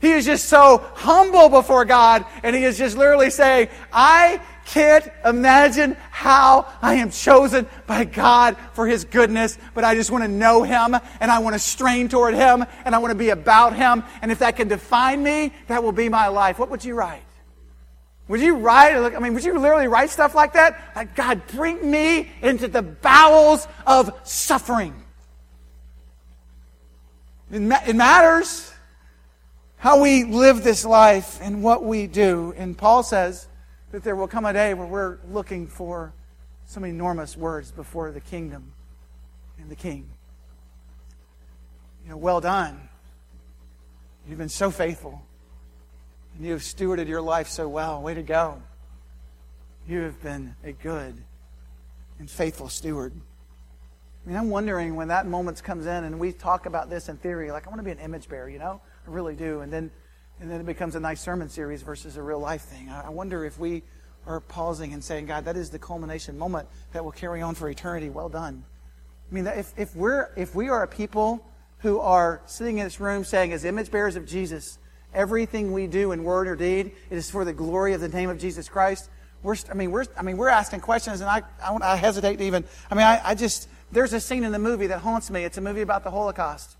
He 0.00 0.12
is 0.12 0.24
just 0.24 0.46
so 0.46 0.82
humble 0.94 1.50
before 1.50 1.84
God, 1.84 2.24
and 2.42 2.56
he 2.56 2.64
is 2.64 2.78
just 2.78 2.96
literally 2.96 3.28
saying, 3.28 3.68
I 3.92 4.40
can't 4.70 5.08
imagine 5.24 5.96
how 6.10 6.66
I 6.80 6.94
am 6.94 7.10
chosen 7.10 7.66
by 7.86 8.04
God 8.04 8.56
for 8.72 8.86
His 8.86 9.04
goodness, 9.04 9.58
but 9.74 9.82
I 9.82 9.96
just 9.96 10.12
want 10.12 10.22
to 10.22 10.28
know 10.28 10.62
Him 10.62 10.96
and 11.20 11.30
I 11.30 11.40
want 11.40 11.54
to 11.54 11.58
strain 11.58 12.08
toward 12.08 12.34
Him 12.34 12.64
and 12.84 12.94
I 12.94 12.98
want 12.98 13.10
to 13.10 13.18
be 13.18 13.30
about 13.30 13.74
Him. 13.74 14.04
And 14.22 14.30
if 14.30 14.38
that 14.38 14.56
can 14.56 14.68
define 14.68 15.22
me, 15.22 15.52
that 15.66 15.82
will 15.82 15.92
be 15.92 16.08
my 16.08 16.28
life. 16.28 16.58
What 16.58 16.70
would 16.70 16.84
you 16.84 16.94
write? 16.94 17.24
Would 18.28 18.40
you 18.40 18.58
write, 18.58 18.94
I 18.94 19.18
mean, 19.18 19.34
would 19.34 19.42
you 19.42 19.58
literally 19.58 19.88
write 19.88 20.10
stuff 20.10 20.36
like 20.36 20.52
that? 20.52 20.92
Like, 20.94 21.16
God, 21.16 21.44
bring 21.48 21.90
me 21.90 22.30
into 22.40 22.68
the 22.68 22.82
bowels 22.82 23.66
of 23.88 24.12
suffering. 24.22 24.94
It, 27.50 27.60
ma- 27.60 27.82
it 27.88 27.96
matters 27.96 28.72
how 29.78 30.00
we 30.00 30.22
live 30.22 30.62
this 30.62 30.84
life 30.84 31.40
and 31.42 31.64
what 31.64 31.82
we 31.82 32.06
do. 32.06 32.54
And 32.56 32.78
Paul 32.78 33.02
says, 33.02 33.48
that 33.92 34.04
there 34.04 34.16
will 34.16 34.28
come 34.28 34.44
a 34.44 34.52
day 34.52 34.74
where 34.74 34.86
we're 34.86 35.18
looking 35.30 35.66
for 35.66 36.12
some 36.66 36.84
enormous 36.84 37.36
words 37.36 37.72
before 37.72 38.12
the 38.12 38.20
kingdom 38.20 38.72
and 39.58 39.68
the 39.68 39.76
king. 39.76 40.08
You 42.04 42.10
know, 42.10 42.16
well 42.16 42.40
done. 42.40 42.88
You've 44.28 44.38
been 44.38 44.48
so 44.48 44.70
faithful. 44.70 45.22
And 46.36 46.46
you 46.46 46.52
have 46.52 46.62
stewarded 46.62 47.08
your 47.08 47.20
life 47.20 47.48
so 47.48 47.68
well. 47.68 48.00
Way 48.00 48.14
to 48.14 48.22
go. 48.22 48.62
You 49.88 50.00
have 50.02 50.22
been 50.22 50.54
a 50.62 50.72
good 50.72 51.16
and 52.18 52.30
faithful 52.30 52.68
steward. 52.68 53.12
I 54.24 54.28
mean, 54.28 54.38
I'm 54.38 54.50
wondering 54.50 54.94
when 54.94 55.08
that 55.08 55.26
moment 55.26 55.62
comes 55.64 55.86
in 55.86 56.04
and 56.04 56.20
we 56.20 56.32
talk 56.32 56.66
about 56.66 56.90
this 56.90 57.08
in 57.08 57.16
theory, 57.16 57.50
like, 57.50 57.66
I 57.66 57.70
want 57.70 57.80
to 57.80 57.84
be 57.84 57.90
an 57.90 57.98
image 57.98 58.28
bearer, 58.28 58.48
you 58.48 58.58
know? 58.58 58.80
I 59.06 59.10
really 59.10 59.34
do. 59.34 59.60
And 59.60 59.72
then 59.72 59.90
and 60.40 60.50
then 60.50 60.60
it 60.60 60.66
becomes 60.66 60.94
a 60.94 61.00
nice 61.00 61.20
sermon 61.20 61.48
series 61.48 61.82
versus 61.82 62.16
a 62.16 62.22
real 62.22 62.40
life 62.40 62.62
thing. 62.62 62.88
I 62.88 63.10
wonder 63.10 63.44
if 63.44 63.58
we 63.58 63.82
are 64.26 64.40
pausing 64.40 64.92
and 64.92 65.02
saying, 65.02 65.26
God, 65.26 65.44
that 65.44 65.56
is 65.56 65.70
the 65.70 65.78
culmination 65.78 66.38
moment 66.38 66.68
that 66.92 67.04
will 67.04 67.12
carry 67.12 67.42
on 67.42 67.54
for 67.54 67.68
eternity. 67.68 68.10
Well 68.10 68.28
done. 68.28 68.64
I 69.30 69.34
mean, 69.34 69.46
if, 69.46 69.72
if, 69.76 69.94
we're, 69.94 70.30
if 70.36 70.54
we 70.54 70.68
are 70.68 70.82
a 70.82 70.88
people 70.88 71.46
who 71.78 72.00
are 72.00 72.40
sitting 72.46 72.78
in 72.78 72.84
this 72.84 73.00
room 73.00 73.24
saying, 73.24 73.52
as 73.52 73.64
image 73.64 73.90
bearers 73.90 74.16
of 74.16 74.26
Jesus, 74.26 74.78
everything 75.14 75.72
we 75.72 75.86
do 75.86 76.12
in 76.12 76.24
word 76.24 76.48
or 76.48 76.56
deed, 76.56 76.92
it 77.10 77.16
is 77.16 77.30
for 77.30 77.44
the 77.44 77.52
glory 77.52 77.94
of 77.94 78.00
the 78.00 78.08
name 78.08 78.30
of 78.30 78.38
Jesus 78.38 78.68
Christ. 78.68 79.08
We're, 79.42 79.56
I 79.70 79.74
mean, 79.74 79.90
we're, 79.90 80.04
I 80.16 80.22
mean, 80.22 80.36
we're 80.36 80.48
asking 80.48 80.80
questions, 80.80 81.20
and 81.20 81.30
I, 81.30 81.42
I, 81.62 81.76
I 81.80 81.96
hesitate 81.96 82.36
to 82.36 82.44
even. 82.44 82.64
I 82.90 82.94
mean, 82.94 83.06
I, 83.06 83.20
I 83.24 83.34
just 83.34 83.68
there's 83.90 84.12
a 84.12 84.20
scene 84.20 84.44
in 84.44 84.52
the 84.52 84.58
movie 84.58 84.88
that 84.88 85.00
haunts 85.00 85.30
me. 85.30 85.44
It's 85.44 85.56
a 85.56 85.62
movie 85.62 85.80
about 85.80 86.04
the 86.04 86.10
Holocaust, 86.10 86.76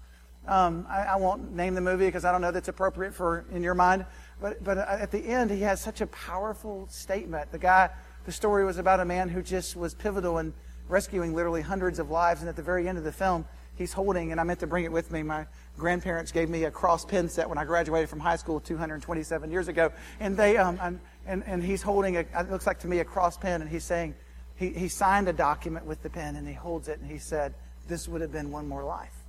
um, 0.50 0.85
I, 0.90 1.02
I, 1.02 1.16
won't 1.16 1.54
name 1.54 1.75
the 1.75 1.80
movie 1.80 2.07
because 2.07 2.25
I 2.25 2.33
don't 2.33 2.40
know 2.40 2.50
that's 2.50 2.69
appropriate 2.69 3.14
for 3.14 3.45
in 3.52 3.62
your 3.62 3.75
mind. 3.75 4.04
But, 4.40 4.64
but 4.64 4.78
at 4.78 5.12
the 5.12 5.21
end, 5.21 5.50
he 5.50 5.61
has 5.61 5.80
such 5.80 6.00
a 6.00 6.09
powerful 6.09 6.88
statement. 6.90 7.52
The 7.52 7.59
guy, 7.59 7.90
the 8.25 8.33
story 8.33 8.64
was 8.64 8.76
about 8.76 8.99
a 8.99 9.04
man 9.04 9.28
who 9.28 9.42
just 9.42 9.76
was 9.76 9.95
pivotal 9.95 10.38
in 10.38 10.52
rescuing 10.88 11.35
literally 11.35 11.62
hundreds 11.62 12.00
of 12.00 12.11
lives. 12.11 12.40
And 12.40 12.49
at 12.49 12.57
the 12.57 12.62
very 12.62 12.88
end 12.88 12.99
of 12.99 13.04
the 13.04 13.12
film, 13.12 13.45
he's 13.76 13.92
holding, 13.92 14.33
and 14.33 14.40
I 14.40 14.45
meant 14.45 14.59
to 14.61 14.66
bring 14.66 14.85
it 14.85 14.90
with 14.90 15.12
me. 15.12 15.23
My 15.23 15.47
grandparents 15.78 16.33
gave 16.33 16.50
me 16.50 16.64
a 16.64 16.71
cross 16.71 17.04
pin 17.04 17.28
set 17.28 17.49
when 17.49 17.57
I 17.57 17.64
graduated 17.64 18.09
from 18.09 18.19
high 18.19 18.37
school 18.37 18.59
227 18.59 19.52
years 19.52 19.69
ago. 19.69 19.92
And 20.19 20.37
they, 20.37 20.57
um, 20.57 21.00
and, 21.26 21.45
and 21.47 21.62
he's 21.62 21.83
holding, 21.83 22.16
a, 22.16 22.21
it 22.21 22.50
looks 22.50 22.66
like 22.66 22.80
to 22.80 22.88
me, 22.88 22.99
a 22.99 23.04
cross 23.04 23.37
pin, 23.37 23.61
and 23.61 23.71
he's 23.71 23.85
saying, 23.85 24.16
he, 24.57 24.71
he 24.71 24.88
signed 24.88 25.28
a 25.28 25.33
document 25.33 25.87
with 25.87 26.02
the 26.02 26.11
pen, 26.11 26.35
and 26.35 26.49
he 26.49 26.54
holds 26.54 26.88
it, 26.88 26.99
and 26.99 27.09
he 27.09 27.19
said, 27.19 27.54
this 27.87 28.09
would 28.09 28.21
have 28.21 28.33
been 28.33 28.50
one 28.50 28.66
more 28.66 28.85
life. 28.85 29.20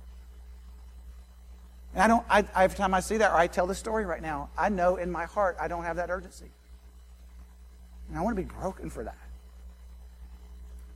And 1.94 2.02
I 2.02 2.08
don't, 2.08 2.24
I, 2.28 2.44
every 2.64 2.76
time 2.76 2.94
I 2.94 3.00
see 3.00 3.18
that 3.18 3.32
or 3.32 3.36
I 3.36 3.46
tell 3.46 3.66
the 3.66 3.74
story 3.74 4.04
right 4.04 4.22
now, 4.22 4.48
I 4.56 4.68
know 4.68 4.96
in 4.96 5.10
my 5.10 5.26
heart 5.26 5.56
I 5.60 5.68
don't 5.68 5.84
have 5.84 5.96
that 5.96 6.10
urgency. 6.10 6.50
And 8.08 8.18
I 8.18 8.22
want 8.22 8.36
to 8.36 8.42
be 8.42 8.48
broken 8.48 8.90
for 8.90 9.04
that. 9.04 9.16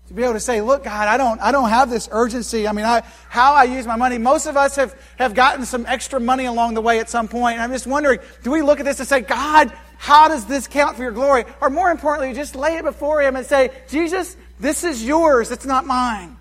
To 0.08 0.14
be 0.14 0.22
able 0.22 0.34
to 0.34 0.40
say, 0.40 0.60
look, 0.60 0.84
God, 0.84 1.08
I 1.08 1.16
don't, 1.16 1.40
I 1.40 1.50
don't 1.50 1.68
have 1.68 1.90
this 1.90 2.08
urgency. 2.12 2.68
I 2.68 2.72
mean, 2.72 2.84
I, 2.84 3.02
how 3.28 3.54
I 3.54 3.64
use 3.64 3.86
my 3.86 3.96
money. 3.96 4.18
Most 4.18 4.46
of 4.46 4.56
us 4.56 4.76
have, 4.76 4.94
have 5.18 5.34
gotten 5.34 5.66
some 5.66 5.84
extra 5.86 6.20
money 6.20 6.44
along 6.44 6.74
the 6.74 6.80
way 6.80 7.00
at 7.00 7.10
some 7.10 7.26
point. 7.26 7.54
And 7.54 7.62
I'm 7.62 7.72
just 7.72 7.88
wondering, 7.88 8.20
do 8.44 8.52
we 8.52 8.62
look 8.62 8.78
at 8.78 8.84
this 8.84 9.00
and 9.00 9.08
say, 9.08 9.22
God, 9.22 9.72
how 9.98 10.28
does 10.28 10.46
this 10.46 10.68
count 10.68 10.96
for 10.96 11.02
your 11.02 11.10
glory? 11.10 11.44
Or 11.60 11.70
more 11.70 11.90
importantly, 11.90 12.34
just 12.34 12.54
lay 12.54 12.76
it 12.76 12.84
before 12.84 13.20
Him 13.20 13.34
and 13.34 13.44
say, 13.44 13.70
Jesus, 13.88 14.36
this 14.60 14.84
is 14.84 15.04
yours. 15.04 15.50
It's 15.50 15.66
not 15.66 15.86
mine. 15.86 16.36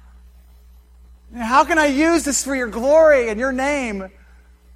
How 1.36 1.64
can 1.64 1.80
I 1.80 1.88
use 1.88 2.24
this 2.24 2.44
for 2.44 2.56
your 2.56 2.68
glory 2.68 3.30
and 3.30 3.40
your 3.40 3.52
name? 3.52 4.12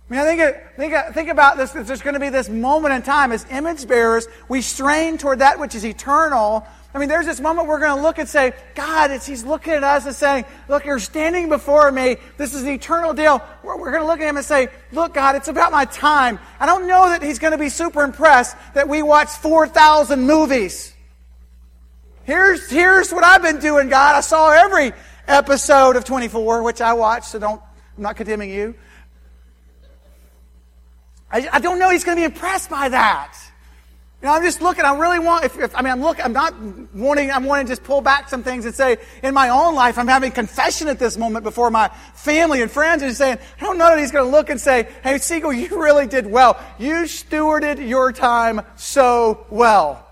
I 0.10 0.13
mean, 0.13 0.22
I 0.22 0.25
think, 0.25 0.58
think, 0.75 0.94
uh, 0.94 1.12
think 1.12 1.30
about 1.30 1.58
this. 1.58 1.72
There's 1.72 2.01
going 2.01 2.16
to 2.16 2.20
be 2.20 2.30
this 2.30 2.50
moment 2.50 2.96
in 2.96 3.04
time 3.04 3.32
as 3.32 3.46
image 3.51 3.88
bearers, 3.88 4.28
we 4.48 4.62
strain 4.62 5.20
toward 5.20 5.39
that 5.39 5.60
which 5.60 5.75
is 5.75 5.86
eternal. 5.86 6.66
I 6.96 6.98
mean, 6.98 7.10
there's 7.10 7.28
this 7.28 7.39
moment 7.39 7.68
we're 7.68 7.80
going 7.80 7.96
to 7.96 8.01
look 8.01 8.18
and 8.18 8.28
say, 8.28 8.54
God, 8.74 9.12
He's 9.22 9.46
looking 9.46 9.74
at 9.74 9.84
us 9.84 10.08
and 10.08 10.16
saying, 10.16 10.46
Look, 10.68 10.86
you're 10.86 10.98
standing 10.98 11.48
before 11.48 11.92
me. 11.92 12.18
This 12.38 12.56
is 12.56 12.63
the 12.63 12.72
eternal 12.72 13.13
deal. 13.13 13.44
We're, 13.62 13.78
we're 13.78 13.92
going 13.92 14.01
to 14.01 14.08
look 14.08 14.20
at 14.20 14.28
Him 14.28 14.38
and 14.38 14.46
say, 14.46 14.70
Look, 14.92 15.13
God, 15.13 15.36
it's 15.36 15.48
about 15.48 15.72
my 15.72 15.86
time. 15.86 16.39
I 16.60 16.66
don't 16.66 16.88
know 16.88 17.10
that 17.10 17.22
He's 17.22 17.38
going 17.38 17.51
to 17.51 17.60
be 17.60 17.70
super 17.70 18.04
impressed 18.04 18.58
that 18.74 18.89
we 18.89 19.04
watched 19.04 19.38
4,000 19.38 20.22
movies. 20.22 20.96
Here's, 22.24 22.68
here's 22.68 23.12
what 23.12 23.24
I've 23.24 23.44
been 23.44 23.60
doing, 23.60 23.89
God. 23.89 24.16
I 24.16 24.22
saw 24.22 24.50
every 24.50 24.92
episode 25.28 25.96
of 25.96 26.04
24, 26.04 26.63
which 26.63 26.82
I 26.82 26.94
watched, 26.94 27.25
so 27.25 27.38
don't, 27.38 27.62
I'm 27.98 28.04
not 28.04 28.16
condemning 28.16 28.50
you. 28.50 28.74
I, 31.32 31.48
I 31.54 31.60
don't 31.60 31.80
know 31.80 31.90
he's 31.90 32.04
going 32.04 32.18
to 32.18 32.22
be 32.22 32.26
impressed 32.26 32.70
by 32.70 32.90
that. 32.90 33.38
You 34.22 34.28
know, 34.28 34.34
I'm 34.34 34.44
just 34.44 34.62
looking. 34.62 34.84
I 34.84 34.98
really 34.98 35.20
want. 35.20 35.46
If, 35.46 35.58
if, 35.58 35.74
I 35.76 35.82
mean, 35.82 35.94
I'm 35.94 36.02
looking. 36.02 36.26
I'm 36.26 36.34
not 36.34 36.54
wanting. 36.94 37.32
I'm 37.32 37.46
wanting 37.46 37.68
to 37.68 37.72
just 37.72 37.84
pull 37.84 38.02
back 38.02 38.28
some 38.28 38.44
things 38.44 38.66
and 38.66 38.76
say, 38.76 38.98
in 39.24 39.34
my 39.34 39.48
own 39.48 39.76
life, 39.76 39.98
I'm 39.98 40.10
having 40.10 40.34
confession 40.34 40.90
at 40.90 41.00
this 41.00 41.16
moment 41.16 41.44
before 41.44 41.72
my 41.72 41.88
family 42.16 42.62
and 42.62 42.70
friends, 42.70 43.02
and 43.02 43.16
saying, 43.16 43.38
I 43.58 43.64
don't 43.64 43.78
know 43.78 43.86
that 43.86 43.98
he's 43.98 44.12
going 44.12 44.26
to 44.26 44.32
look 44.32 44.50
and 44.50 44.60
say, 44.60 44.90
"Hey, 45.04 45.16
Seagle, 45.16 45.56
you 45.58 45.82
really 45.82 46.06
did 46.06 46.28
well. 46.28 46.62
You 46.78 47.04
stewarded 47.04 47.88
your 47.88 48.12
time 48.12 48.62
so 48.76 49.46
well." 49.50 50.06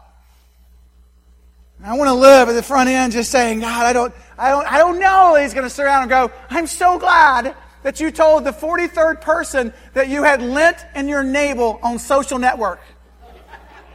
I 1.84 1.96
want 1.96 2.08
to 2.08 2.14
live 2.14 2.50
at 2.50 2.54
the 2.54 2.64
front 2.64 2.90
end, 2.90 3.14
just 3.14 3.30
saying, 3.30 3.60
God, 3.60 3.86
I 3.86 3.94
don't, 3.94 4.14
I 4.38 4.50
don't, 4.50 4.66
I 4.66 4.78
don't 4.80 5.00
know. 5.00 5.36
He's 5.36 5.54
going 5.54 5.64
to 5.64 5.70
sit 5.70 5.86
around 5.86 6.04
and 6.04 6.10
go, 6.10 6.32
I'm 6.50 6.66
so 6.66 6.98
glad 6.98 7.56
that 7.88 8.02
you 8.02 8.12
told 8.12 8.44
the 8.44 8.52
43rd 8.52 9.22
person 9.22 9.74
that 9.94 10.10
you 10.10 10.22
had 10.22 10.42
lint 10.42 10.76
in 10.94 11.08
your 11.08 11.24
navel 11.24 11.80
on 11.82 11.98
social 11.98 12.38
network. 12.38 12.82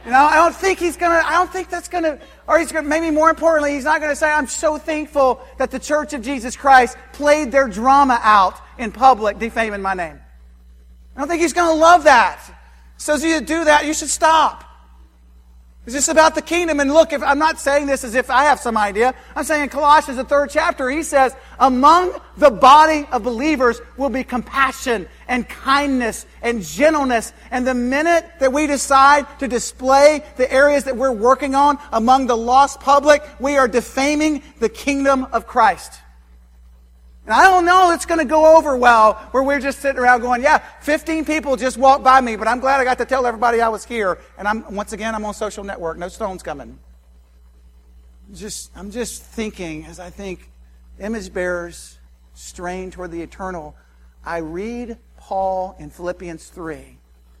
You 0.03 0.09
know, 0.09 0.17
I 0.17 0.37
don't 0.37 0.55
think 0.55 0.79
he's 0.79 0.97
gonna, 0.97 1.21
I 1.23 1.33
don't 1.33 1.53
think 1.53 1.69
that's 1.69 1.89
gonna, 1.89 2.17
or 2.47 2.57
he's 2.57 2.71
gonna, 2.71 2.87
maybe 2.87 3.11
more 3.11 3.29
importantly, 3.29 3.75
he's 3.75 3.83
not 3.83 4.01
gonna 4.01 4.15
say, 4.15 4.31
I'm 4.31 4.47
so 4.47 4.79
thankful 4.79 5.43
that 5.59 5.69
the 5.69 5.77
Church 5.77 6.13
of 6.13 6.23
Jesus 6.23 6.55
Christ 6.55 6.97
played 7.11 7.51
their 7.51 7.67
drama 7.67 8.19
out 8.23 8.59
in 8.79 8.91
public, 8.91 9.37
defaming 9.37 9.83
my 9.83 9.93
name. 9.93 10.19
I 11.15 11.19
don't 11.19 11.27
think 11.27 11.43
he's 11.43 11.53
gonna 11.53 11.79
love 11.79 12.05
that. 12.05 12.41
So 12.97 13.13
as 13.13 13.23
you 13.23 13.41
do 13.41 13.65
that, 13.65 13.85
you 13.85 13.93
should 13.93 14.09
stop. 14.09 14.63
It's 15.85 15.93
just 15.93 16.07
about 16.07 16.33
the 16.33 16.41
kingdom. 16.41 16.79
And 16.79 16.93
look, 16.93 17.11
if 17.11 17.21
I'm 17.21 17.39
not 17.39 17.59
saying 17.59 17.87
this 17.87 18.05
as 18.05 18.15
if 18.15 18.29
I 18.29 18.45
have 18.45 18.59
some 18.59 18.77
idea. 18.77 19.13
I'm 19.35 19.43
saying 19.43 19.63
in 19.63 19.69
Colossians, 19.69 20.17
the 20.17 20.23
third 20.23 20.49
chapter, 20.49 20.89
he 20.89 21.03
says, 21.03 21.35
among 21.59 22.13
the 22.37 22.49
body 22.49 23.05
of 23.11 23.23
believers 23.23 23.81
will 23.97 24.09
be 24.09 24.23
compassion 24.23 25.09
and 25.27 25.47
kindness 25.47 26.25
and 26.41 26.61
gentleness. 26.61 27.33
And 27.51 27.67
the 27.67 27.73
minute 27.73 28.25
that 28.39 28.53
we 28.53 28.65
decide 28.65 29.27
to 29.39 29.47
display 29.49 30.23
the 30.37 30.49
areas 30.49 30.85
that 30.85 30.95
we're 30.95 31.11
working 31.11 31.53
on 31.53 31.77
among 31.91 32.27
the 32.27 32.37
lost 32.37 32.79
public, 32.79 33.21
we 33.41 33.57
are 33.57 33.67
defaming 33.67 34.41
the 34.59 34.69
kingdom 34.69 35.25
of 35.33 35.47
Christ. 35.47 35.99
And 37.25 37.33
I 37.33 37.43
don't 37.43 37.65
know 37.65 37.91
it's 37.91 38.05
going 38.05 38.19
to 38.19 38.25
go 38.25 38.57
over 38.57 38.75
well 38.75 39.13
where 39.31 39.43
we're 39.43 39.59
just 39.59 39.79
sitting 39.79 39.99
around 39.99 40.21
going, 40.21 40.41
yeah, 40.41 40.57
15 40.81 41.23
people 41.23 41.55
just 41.55 41.77
walked 41.77 42.03
by 42.03 42.19
me, 42.19 42.35
but 42.35 42.47
I'm 42.47 42.59
glad 42.59 42.81
I 42.81 42.83
got 42.83 42.97
to 42.97 43.05
tell 43.05 43.25
everybody 43.25 43.61
I 43.61 43.69
was 43.69 43.85
here. 43.85 44.19
And 44.37 44.47
I'm, 44.47 44.75
once 44.75 44.91
again, 44.91 45.15
I'm 45.15 45.23
on 45.23 45.33
social 45.33 45.63
network. 45.63 45.97
No 45.97 46.09
stones 46.09 46.43
coming. 46.43 46.77
Just, 48.33 48.71
I'm 48.75 48.91
just 48.91 49.23
thinking 49.23 49.85
as 49.85 49.99
I 49.99 50.09
think 50.09 50.51
image 50.99 51.31
bearers 51.31 51.97
strain 52.33 52.91
toward 52.91 53.11
the 53.11 53.21
eternal. 53.21 53.75
I 54.25 54.37
read 54.37 54.97
Paul 55.17 55.75
in 55.79 55.89
Philippians 55.89 56.47
3, 56.49 56.97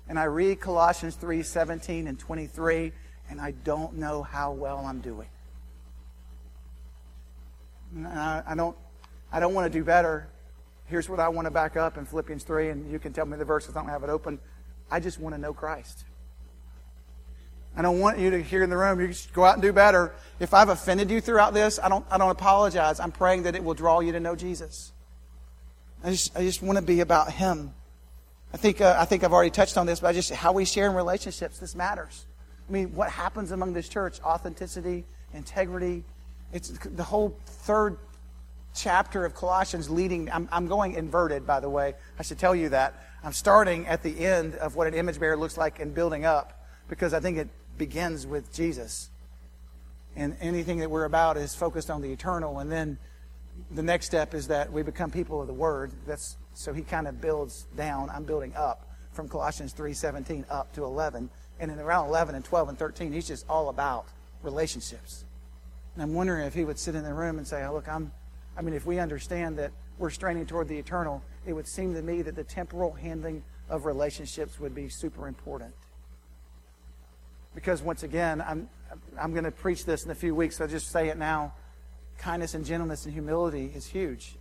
and 0.07 0.17
I 0.17 0.25
read 0.25 0.61
Colossians 0.61 1.15
3 1.15 1.43
17 1.43 2.07
and 2.07 2.17
23, 2.17 2.93
and 3.29 3.41
I 3.41 3.51
don't 3.51 3.95
know 3.95 4.23
how 4.23 4.51
well 4.51 4.85
I'm 4.85 4.99
doing. 5.01 5.27
I, 8.05 8.43
I 8.47 8.55
don't 8.55 8.75
I 9.33 9.39
don't 9.39 9.55
want 9.55 9.71
to 9.71 9.77
do 9.77 9.83
better. 9.83 10.27
Here's 10.85 11.09
what 11.09 11.19
I 11.19 11.27
want 11.27 11.47
to 11.47 11.51
back 11.51 11.75
up 11.75 11.97
in 11.97 12.05
Philippians 12.05 12.43
3, 12.43 12.69
and 12.69 12.91
you 12.91 12.99
can 12.99 13.13
tell 13.13 13.25
me 13.25 13.35
the 13.35 13.43
verses. 13.43 13.75
I 13.75 13.79
don't 13.79 13.89
have 13.89 14.03
it 14.03 14.09
open. 14.11 14.39
I 14.91 14.99
just 14.99 15.19
want 15.19 15.33
to 15.33 15.41
know 15.41 15.53
Christ. 15.53 16.05
I 17.75 17.81
don't 17.81 17.99
want 17.99 18.19
you 18.19 18.29
to 18.29 18.43
hear 18.43 18.61
in 18.61 18.69
the 18.69 18.77
room, 18.77 19.01
you 19.01 19.07
just 19.07 19.33
go 19.33 19.43
out 19.43 19.53
and 19.53 19.61
do 19.63 19.73
better. 19.73 20.13
If 20.39 20.53
I've 20.53 20.69
offended 20.69 21.09
you 21.09 21.19
throughout 21.19 21.55
this, 21.55 21.79
I 21.79 21.89
don't, 21.89 22.05
I 22.11 22.19
don't 22.19 22.29
apologize. 22.29 22.99
I'm 22.99 23.11
praying 23.11 23.43
that 23.43 23.55
it 23.55 23.63
will 23.63 23.73
draw 23.73 24.01
you 24.01 24.11
to 24.11 24.19
know 24.19 24.35
Jesus. 24.35 24.91
I 26.03 26.11
just, 26.11 26.37
I 26.37 26.41
just 26.41 26.61
want 26.61 26.77
to 26.77 26.83
be 26.83 26.99
about 26.99 27.31
Him. 27.31 27.73
I 28.53 28.57
think, 28.57 28.81
uh, 28.81 28.95
I 28.99 29.05
think 29.05 29.23
I've 29.23 29.33
already 29.33 29.49
touched 29.49 29.77
on 29.77 29.87
this, 29.87 30.01
but 30.01 30.09
I 30.09 30.13
just, 30.13 30.31
how 30.31 30.51
we 30.51 30.65
share 30.65 30.87
in 30.87 30.95
relationships, 30.95 31.57
this 31.57 31.73
matters. 31.73 32.27
I 32.69 32.71
mean, 32.71 32.93
what 32.93 33.09
happens 33.09 33.49
among 33.49 33.73
this 33.73 33.89
church? 33.89 34.21
Authenticity, 34.21 35.05
integrity. 35.33 36.03
It's 36.51 36.69
the 36.69 37.03
whole 37.03 37.35
third 37.45 37.97
chapter 38.73 39.25
of 39.25 39.35
Colossians 39.35 39.89
leading, 39.89 40.29
I'm, 40.31 40.49
I'm 40.51 40.67
going 40.67 40.93
inverted, 40.93 41.45
by 41.45 41.59
the 41.59 41.69
way. 41.69 41.95
I 42.17 42.23
should 42.23 42.39
tell 42.39 42.55
you 42.55 42.69
that. 42.69 43.01
I'm 43.23 43.33
starting 43.33 43.87
at 43.87 44.03
the 44.03 44.25
end 44.25 44.55
of 44.55 44.75
what 44.75 44.87
an 44.87 44.93
image 44.93 45.19
bearer 45.19 45.37
looks 45.37 45.57
like 45.57 45.79
and 45.79 45.93
building 45.93 46.25
up 46.25 46.65
because 46.89 47.13
I 47.13 47.19
think 47.19 47.37
it 47.37 47.49
begins 47.77 48.27
with 48.27 48.53
Jesus. 48.53 49.09
And 50.15 50.35
anything 50.41 50.79
that 50.79 50.89
we're 50.89 51.05
about 51.05 51.37
is 51.37 51.55
focused 51.55 51.89
on 51.89 52.01
the 52.01 52.11
eternal. 52.11 52.59
And 52.59 52.71
then 52.71 52.97
the 53.71 53.83
next 53.83 54.05
step 54.05 54.33
is 54.33 54.47
that 54.47 54.71
we 54.71 54.83
become 54.83 55.11
people 55.11 55.41
of 55.41 55.47
the 55.47 55.53
Word. 55.53 55.91
That's 56.05 56.37
so 56.53 56.73
he 56.73 56.83
kind 56.83 57.07
of 57.07 57.19
builds 57.19 57.65
down. 57.75 58.09
I'm 58.09 58.23
building 58.23 58.53
up 58.55 58.87
from 59.11 59.27
Colossians 59.29 59.73
3:17 59.73 60.45
up 60.49 60.73
to 60.73 60.83
11. 60.83 61.29
And 61.59 61.71
in 61.71 61.79
around 61.79 62.07
11 62.09 62.35
and 62.35 62.43
12 62.43 62.69
and 62.69 62.77
13, 62.77 63.13
he's 63.13 63.27
just 63.27 63.45
all 63.47 63.69
about 63.69 64.05
relationships. 64.41 65.25
And 65.93 66.03
I'm 66.03 66.13
wondering 66.13 66.45
if 66.45 66.53
he 66.53 66.63
would 66.63 66.79
sit 66.79 66.95
in 66.95 67.03
the 67.03 67.13
room 67.13 67.37
and 67.37 67.47
say, 67.47 67.63
oh, 67.63 67.73
"Look, 67.73 67.87
I'm 67.87 68.11
I 68.57 68.61
mean, 68.61 68.73
if 68.73 68.85
we 68.85 68.99
understand 68.99 69.57
that 69.57 69.71
we're 69.97 70.09
straining 70.09 70.45
toward 70.45 70.67
the 70.67 70.77
eternal, 70.77 71.23
it 71.45 71.53
would 71.53 71.67
seem 71.67 71.93
to 71.95 72.01
me 72.01 72.21
that 72.21 72.35
the 72.35 72.43
temporal 72.43 72.93
handling 72.93 73.43
of 73.69 73.85
relationships 73.85 74.59
would 74.59 74.75
be 74.75 74.89
super 74.89 75.27
important. 75.27 75.73
Because 77.55 77.81
once 77.81 78.03
again, 78.03 78.41
I'm, 78.41 78.69
I'm 79.19 79.31
going 79.31 79.43
to 79.43 79.51
preach 79.51 79.85
this 79.85 80.05
in 80.05 80.11
a 80.11 80.15
few 80.15 80.33
weeks, 80.33 80.57
so 80.57 80.63
I'll 80.63 80.69
just 80.69 80.91
say 80.91 81.09
it 81.09 81.17
now. 81.17 81.53
Kindness 82.17 82.53
and 82.53 82.65
gentleness 82.65 83.05
and 83.05 83.13
humility 83.13 83.71
is 83.75 83.85
huge 83.85 84.35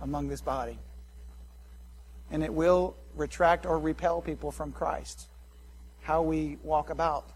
among 0.00 0.28
this 0.28 0.40
body. 0.40 0.78
And 2.30 2.42
it 2.42 2.52
will 2.52 2.96
retract 3.16 3.66
or 3.66 3.78
repel 3.78 4.20
people 4.20 4.50
from 4.50 4.72
Christ. 4.72 5.28
How 6.02 6.22
we 6.22 6.58
walk 6.62 6.90
about. 6.90 7.30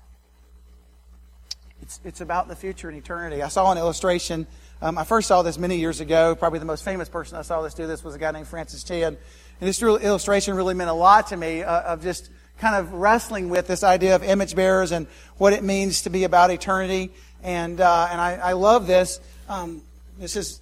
It's, 1.83 2.01
it's 2.05 2.20
about 2.20 2.49
the 2.49 2.55
future 2.57 2.88
and 2.88 2.97
eternity. 2.97 3.42
I 3.42 3.49
saw 3.49 3.73
an 3.73 3.79
illustration 3.79 4.47
um, 4.83 4.99
I 4.99 5.05
first 5.05 5.29
saw 5.29 5.42
this 5.42 5.59
many 5.59 5.77
years 5.79 6.01
ago. 6.01 6.35
Probably 6.35 6.59
the 6.59 6.64
most 6.64 6.85
famous 6.85 7.09
person 7.09 7.38
I 7.38 7.42
saw 7.42 7.62
this 7.62 7.73
do 7.73 7.87
this 7.87 8.03
was 8.03 8.16
a 8.16 8.18
guy 8.18 8.33
named 8.33 8.49
Francis 8.49 8.83
Chan. 8.83 9.16
And 9.61 9.68
this 9.68 9.81
illustration 9.81 10.57
really 10.57 10.75
meant 10.75 10.90
a 10.90 10.95
lot 10.95 11.29
to 11.29 11.37
me 11.37 11.62
uh, 11.62 11.92
of 11.92 12.03
just 12.03 12.31
kind 12.59 12.75
of 12.75 12.92
wrestling 12.92 13.49
with 13.49 13.68
this 13.68 13.85
idea 13.85 14.16
of 14.16 14.25
image 14.25 14.57
bearers 14.57 14.90
and 14.90 15.07
what 15.37 15.53
it 15.53 15.62
means 15.62 16.03
to 16.03 16.11
be 16.11 16.25
about 16.25 16.51
eternity. 16.51 17.12
And, 17.45 17.81
uh, 17.81 18.09
and 18.11 18.21
I, 18.21 18.35
I, 18.35 18.53
love 18.55 18.88
this. 18.88 19.21
Um, 19.49 19.83
this, 20.18 20.35
is, 20.35 20.61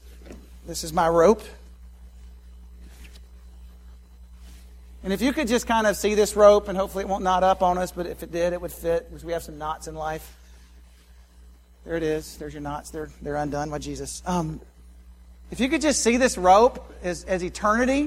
this 0.66 0.84
is 0.84 0.92
my 0.92 1.08
rope. 1.08 1.42
And 5.02 5.14
if 5.14 5.22
you 5.22 5.32
could 5.32 5.48
just 5.48 5.66
kind 5.66 5.86
of 5.86 5.96
see 5.96 6.14
this 6.14 6.36
rope, 6.36 6.68
and 6.68 6.76
hopefully 6.76 7.04
it 7.04 7.08
won't 7.08 7.24
knot 7.24 7.42
up 7.42 7.62
on 7.62 7.78
us, 7.78 7.90
but 7.90 8.04
if 8.04 8.22
it 8.22 8.30
did, 8.30 8.52
it 8.52 8.60
would 8.60 8.72
fit 8.72 9.08
because 9.08 9.24
we 9.24 9.32
have 9.32 9.42
some 9.42 9.56
knots 9.56 9.88
in 9.88 9.94
life. 9.94 10.36
There 11.90 11.96
it 11.96 12.04
is. 12.04 12.36
There's 12.36 12.54
your 12.54 12.62
knots. 12.62 12.90
They're, 12.90 13.10
they're 13.20 13.34
undone 13.34 13.68
by 13.68 13.78
Jesus. 13.78 14.22
Um, 14.24 14.60
if 15.50 15.58
you 15.58 15.68
could 15.68 15.80
just 15.80 16.04
see 16.04 16.18
this 16.18 16.38
rope 16.38 16.88
as, 17.02 17.24
as 17.24 17.42
eternity, 17.42 18.02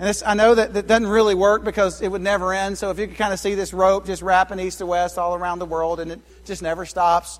and 0.00 0.08
this, 0.08 0.24
I 0.26 0.34
know 0.34 0.56
that 0.56 0.74
that 0.74 0.88
doesn't 0.88 1.06
really 1.06 1.36
work 1.36 1.62
because 1.62 2.02
it 2.02 2.08
would 2.08 2.20
never 2.20 2.52
end. 2.52 2.78
So 2.78 2.90
if 2.90 2.98
you 2.98 3.06
could 3.06 3.16
kind 3.16 3.32
of 3.32 3.38
see 3.38 3.54
this 3.54 3.72
rope 3.72 4.06
just 4.06 4.22
wrapping 4.22 4.58
east 4.58 4.78
to 4.78 4.86
west 4.86 5.18
all 5.18 5.36
around 5.36 5.60
the 5.60 5.66
world 5.66 6.00
and 6.00 6.10
it 6.10 6.20
just 6.44 6.62
never 6.62 6.84
stops, 6.84 7.38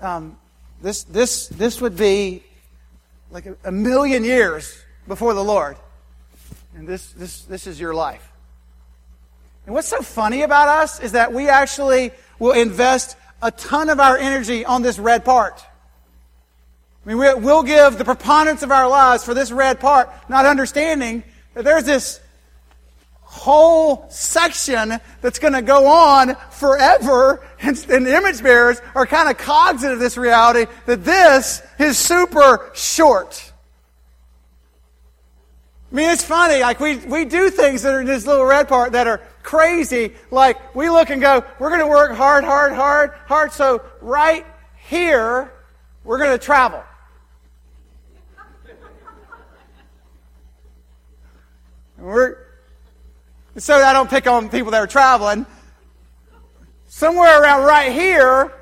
um, 0.00 0.36
this, 0.82 1.04
this, 1.04 1.46
this 1.46 1.80
would 1.80 1.96
be 1.96 2.42
like 3.30 3.46
a, 3.46 3.56
a 3.62 3.70
million 3.70 4.24
years 4.24 4.76
before 5.06 5.32
the 5.32 5.44
Lord. 5.44 5.76
And 6.74 6.88
this, 6.88 7.12
this, 7.12 7.42
this 7.42 7.68
is 7.68 7.78
your 7.78 7.94
life. 7.94 8.32
And 9.64 9.76
what's 9.76 9.86
so 9.86 10.02
funny 10.02 10.42
about 10.42 10.66
us 10.66 10.98
is 10.98 11.12
that 11.12 11.32
we 11.32 11.48
actually 11.48 12.10
will 12.40 12.50
invest 12.50 13.16
a 13.42 13.50
ton 13.50 13.88
of 13.88 14.00
our 14.00 14.16
energy 14.16 14.64
on 14.64 14.82
this 14.82 14.98
red 14.98 15.24
part. 15.24 15.64
I 17.04 17.08
mean, 17.08 17.18
we'll 17.18 17.62
give 17.62 17.98
the 17.98 18.04
preponderance 18.04 18.62
of 18.62 18.70
our 18.70 18.88
lives 18.88 19.24
for 19.24 19.34
this 19.34 19.52
red 19.52 19.78
part, 19.78 20.08
not 20.28 20.46
understanding 20.46 21.22
that 21.52 21.64
there's 21.64 21.84
this 21.84 22.20
whole 23.20 24.06
section 24.10 24.98
that's 25.20 25.38
going 25.38 25.52
to 25.52 25.62
go 25.62 25.86
on 25.86 26.36
forever, 26.50 27.44
and, 27.60 27.76
image 27.90 28.42
bearers 28.42 28.80
are 28.94 29.06
kind 29.06 29.28
of 29.28 29.36
cognizant 29.36 29.92
of 29.92 29.98
this 29.98 30.16
reality 30.16 30.70
that 30.86 31.04
this 31.04 31.62
is 31.78 31.98
super 31.98 32.70
short. 32.74 33.52
I 35.92 35.94
mean, 35.96 36.10
it's 36.10 36.24
funny. 36.24 36.60
Like, 36.60 36.80
we, 36.80 36.96
we 36.96 37.24
do 37.24 37.50
things 37.50 37.82
that 37.82 37.94
are 37.94 38.00
in 38.00 38.06
this 38.06 38.26
little 38.26 38.44
red 38.44 38.66
part 38.68 38.92
that 38.92 39.06
are 39.06 39.20
crazy. 39.44 40.14
Like, 40.32 40.74
we 40.74 40.90
look 40.90 41.10
and 41.10 41.22
go, 41.22 41.44
we're 41.60 41.68
going 41.68 41.80
to 41.80 41.86
work 41.86 42.16
hard, 42.16 42.42
hard, 42.42 42.72
hard, 42.72 43.12
hard. 43.26 43.52
So, 43.52 43.82
right 44.00 44.44
here, 44.88 45.52
we're 46.02 46.18
going 46.18 46.32
to 46.32 46.44
travel. 46.44 46.82
we're, 51.96 52.38
so 53.56 53.76
I 53.76 53.92
don't 53.92 54.10
pick 54.10 54.26
on 54.26 54.48
people 54.48 54.72
that 54.72 54.80
are 54.80 54.88
traveling. 54.88 55.46
Somewhere 56.88 57.40
around 57.40 57.62
right 57.64 57.92
here, 57.92 58.52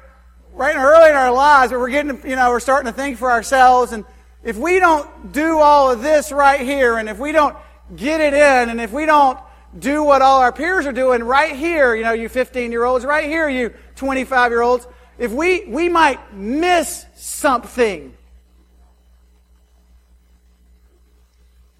right 0.52 0.76
early 0.76 1.08
in 1.08 1.16
our 1.16 1.32
lives, 1.32 1.72
we're 1.72 1.88
getting, 1.88 2.20
you 2.28 2.36
know, 2.36 2.50
we're 2.50 2.60
starting 2.60 2.92
to 2.92 2.96
think 2.96 3.16
for 3.16 3.30
ourselves 3.30 3.92
and 3.92 4.04
if 4.42 4.56
we 4.56 4.80
don't 4.80 5.32
do 5.32 5.60
all 5.60 5.90
of 5.90 6.02
this 6.02 6.32
right 6.32 6.60
here, 6.60 6.98
and 6.98 7.08
if 7.08 7.18
we 7.18 7.32
don't 7.32 7.56
get 7.94 8.20
it 8.20 8.34
in, 8.34 8.70
and 8.70 8.80
if 8.80 8.92
we 8.92 9.06
don't 9.06 9.38
do 9.78 10.04
what 10.04 10.22
all 10.22 10.40
our 10.40 10.52
peers 10.52 10.86
are 10.86 10.92
doing 10.92 11.22
right 11.22 11.54
here, 11.54 11.94
you 11.94 12.02
know, 12.02 12.12
you 12.12 12.28
15 12.28 12.72
year 12.72 12.84
olds, 12.84 13.04
right 13.04 13.24
here, 13.24 13.48
you 13.48 13.74
25 13.96 14.52
year 14.52 14.62
olds, 14.62 14.86
if 15.18 15.32
we, 15.32 15.64
we 15.66 15.88
might 15.88 16.34
miss 16.34 17.06
something. 17.14 18.14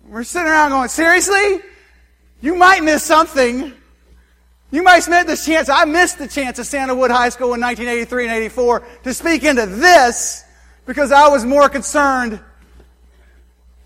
We're 0.07 0.24
sitting 0.24 0.48
around 0.48 0.70
going, 0.70 0.88
seriously? 0.88 1.61
You 2.40 2.55
might 2.55 2.83
miss 2.83 3.02
something. 3.02 3.72
You 4.70 4.83
might 4.83 5.07
miss 5.09 5.24
the 5.24 5.50
chance. 5.50 5.68
I 5.68 5.85
missed 5.85 6.18
the 6.18 6.28
chance 6.28 6.59
at 6.59 6.66
Santa 6.66 6.94
Wood 6.94 7.11
High 7.11 7.28
School 7.28 7.55
in 7.55 7.61
1983 7.61 8.24
and 8.26 8.35
84 8.35 8.87
to 9.05 9.14
speak 9.14 9.44
into 9.44 9.66
this 9.66 10.44
because 10.87 11.12
I 11.12 11.28
was 11.28 11.44
more 11.44 11.68
concerned 11.68 12.40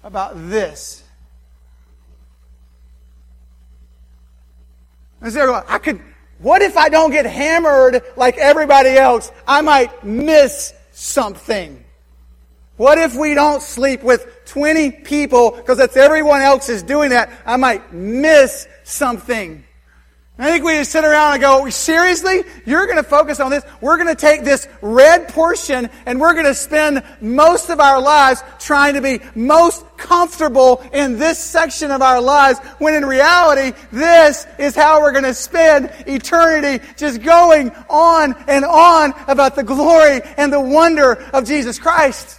about 0.02 0.34
this. 0.48 1.02
So 5.28 5.62
I 5.66 5.78
could, 5.78 6.00
what 6.38 6.62
if 6.62 6.76
I 6.76 6.88
don't 6.88 7.10
get 7.10 7.26
hammered 7.26 8.02
like 8.16 8.36
everybody 8.38 8.90
else? 8.90 9.32
I 9.46 9.60
might 9.60 10.04
miss 10.04 10.72
something. 10.92 11.84
What 12.76 12.98
if 12.98 13.14
we 13.14 13.34
don't 13.34 13.62
sleep 13.62 14.02
with 14.02 14.44
20 14.46 14.90
people 14.90 15.52
because 15.52 15.78
that's 15.78 15.96
everyone 15.96 16.42
else 16.42 16.68
is 16.68 16.82
doing 16.82 17.10
that? 17.10 17.30
I 17.44 17.56
might 17.56 17.92
miss 17.92 18.68
something. 18.84 19.65
I 20.38 20.50
think 20.50 20.64
we 20.66 20.72
just 20.72 20.92
sit 20.92 21.02
around 21.02 21.32
and 21.32 21.40
go, 21.40 21.70
seriously? 21.70 22.42
You're 22.66 22.84
going 22.84 22.98
to 22.98 23.02
focus 23.02 23.40
on 23.40 23.50
this? 23.50 23.64
We're 23.80 23.96
going 23.96 24.14
to 24.14 24.20
take 24.20 24.44
this 24.44 24.68
red 24.82 25.28
portion 25.28 25.88
and 26.04 26.20
we're 26.20 26.34
going 26.34 26.44
to 26.44 26.54
spend 26.54 27.02
most 27.22 27.70
of 27.70 27.80
our 27.80 27.98
lives 28.02 28.42
trying 28.58 28.94
to 28.94 29.00
be 29.00 29.20
most 29.34 29.86
comfortable 29.96 30.84
in 30.92 31.18
this 31.18 31.38
section 31.38 31.90
of 31.90 32.02
our 32.02 32.20
lives 32.20 32.58
when 32.78 32.92
in 32.92 33.06
reality, 33.06 33.74
this 33.92 34.46
is 34.58 34.74
how 34.74 35.00
we're 35.00 35.12
going 35.12 35.24
to 35.24 35.32
spend 35.32 35.90
eternity 36.06 36.84
just 36.98 37.22
going 37.22 37.70
on 37.88 38.34
and 38.46 38.66
on 38.66 39.14
about 39.28 39.56
the 39.56 39.62
glory 39.62 40.20
and 40.36 40.52
the 40.52 40.60
wonder 40.60 41.14
of 41.32 41.46
Jesus 41.46 41.78
Christ. 41.78 42.38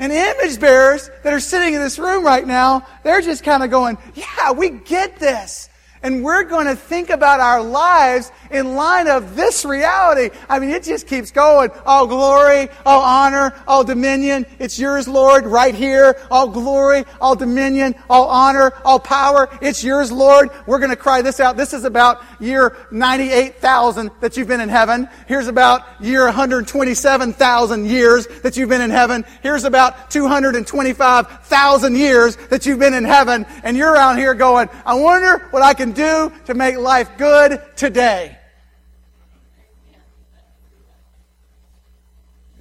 And 0.00 0.12
image 0.12 0.58
bearers 0.58 1.10
that 1.22 1.32
are 1.32 1.38
sitting 1.38 1.74
in 1.74 1.80
this 1.80 1.96
room 1.96 2.24
right 2.24 2.44
now, 2.44 2.84
they're 3.04 3.20
just 3.20 3.44
kind 3.44 3.62
of 3.62 3.70
going, 3.70 3.98
yeah, 4.14 4.50
we 4.50 4.70
get 4.70 5.20
this. 5.20 5.68
And 6.02 6.24
we're 6.24 6.44
going 6.44 6.66
to 6.66 6.74
think 6.74 7.10
about 7.10 7.40
our 7.40 7.62
lives 7.62 8.32
in 8.50 8.74
line 8.74 9.06
of 9.06 9.36
this 9.36 9.66
reality. 9.66 10.34
I 10.48 10.58
mean, 10.58 10.70
it 10.70 10.82
just 10.82 11.06
keeps 11.06 11.30
going. 11.30 11.70
All 11.84 12.06
glory, 12.06 12.68
all 12.86 13.02
honor, 13.02 13.52
all 13.66 13.84
dominion. 13.84 14.46
It's 14.58 14.78
yours, 14.78 15.06
Lord, 15.06 15.44
right 15.44 15.74
here. 15.74 16.16
All 16.30 16.48
glory, 16.48 17.04
all 17.20 17.36
dominion, 17.36 17.94
all 18.08 18.28
honor, 18.28 18.72
all 18.82 18.98
power. 18.98 19.50
It's 19.60 19.84
yours, 19.84 20.10
Lord. 20.10 20.48
We're 20.66 20.78
going 20.78 20.90
to 20.90 20.96
cry 20.96 21.20
this 21.20 21.38
out. 21.38 21.58
This 21.58 21.74
is 21.74 21.84
about 21.84 22.22
year 22.40 22.76
98,000 22.90 24.10
that 24.20 24.38
you've 24.38 24.48
been 24.48 24.60
in 24.60 24.70
heaven. 24.70 25.06
Here's 25.28 25.48
about 25.48 25.82
year 26.00 26.24
127,000 26.24 27.86
years 27.86 28.26
that 28.42 28.56
you've 28.56 28.70
been 28.70 28.80
in 28.80 28.90
heaven. 28.90 29.24
Here's 29.42 29.64
about 29.64 30.10
225,000 30.10 31.94
years 31.94 32.36
that 32.48 32.64
you've 32.64 32.78
been 32.78 32.94
in 32.94 33.04
heaven. 33.04 33.44
And 33.62 33.76
you're 33.76 33.96
out 33.96 34.16
here 34.16 34.34
going, 34.34 34.70
I 34.86 34.94
wonder 34.94 35.46
what 35.50 35.62
I 35.62 35.74
can 35.74 35.89
do 35.92 36.32
to 36.46 36.54
make 36.54 36.76
life 36.76 37.10
good 37.18 37.60
today. 37.76 38.36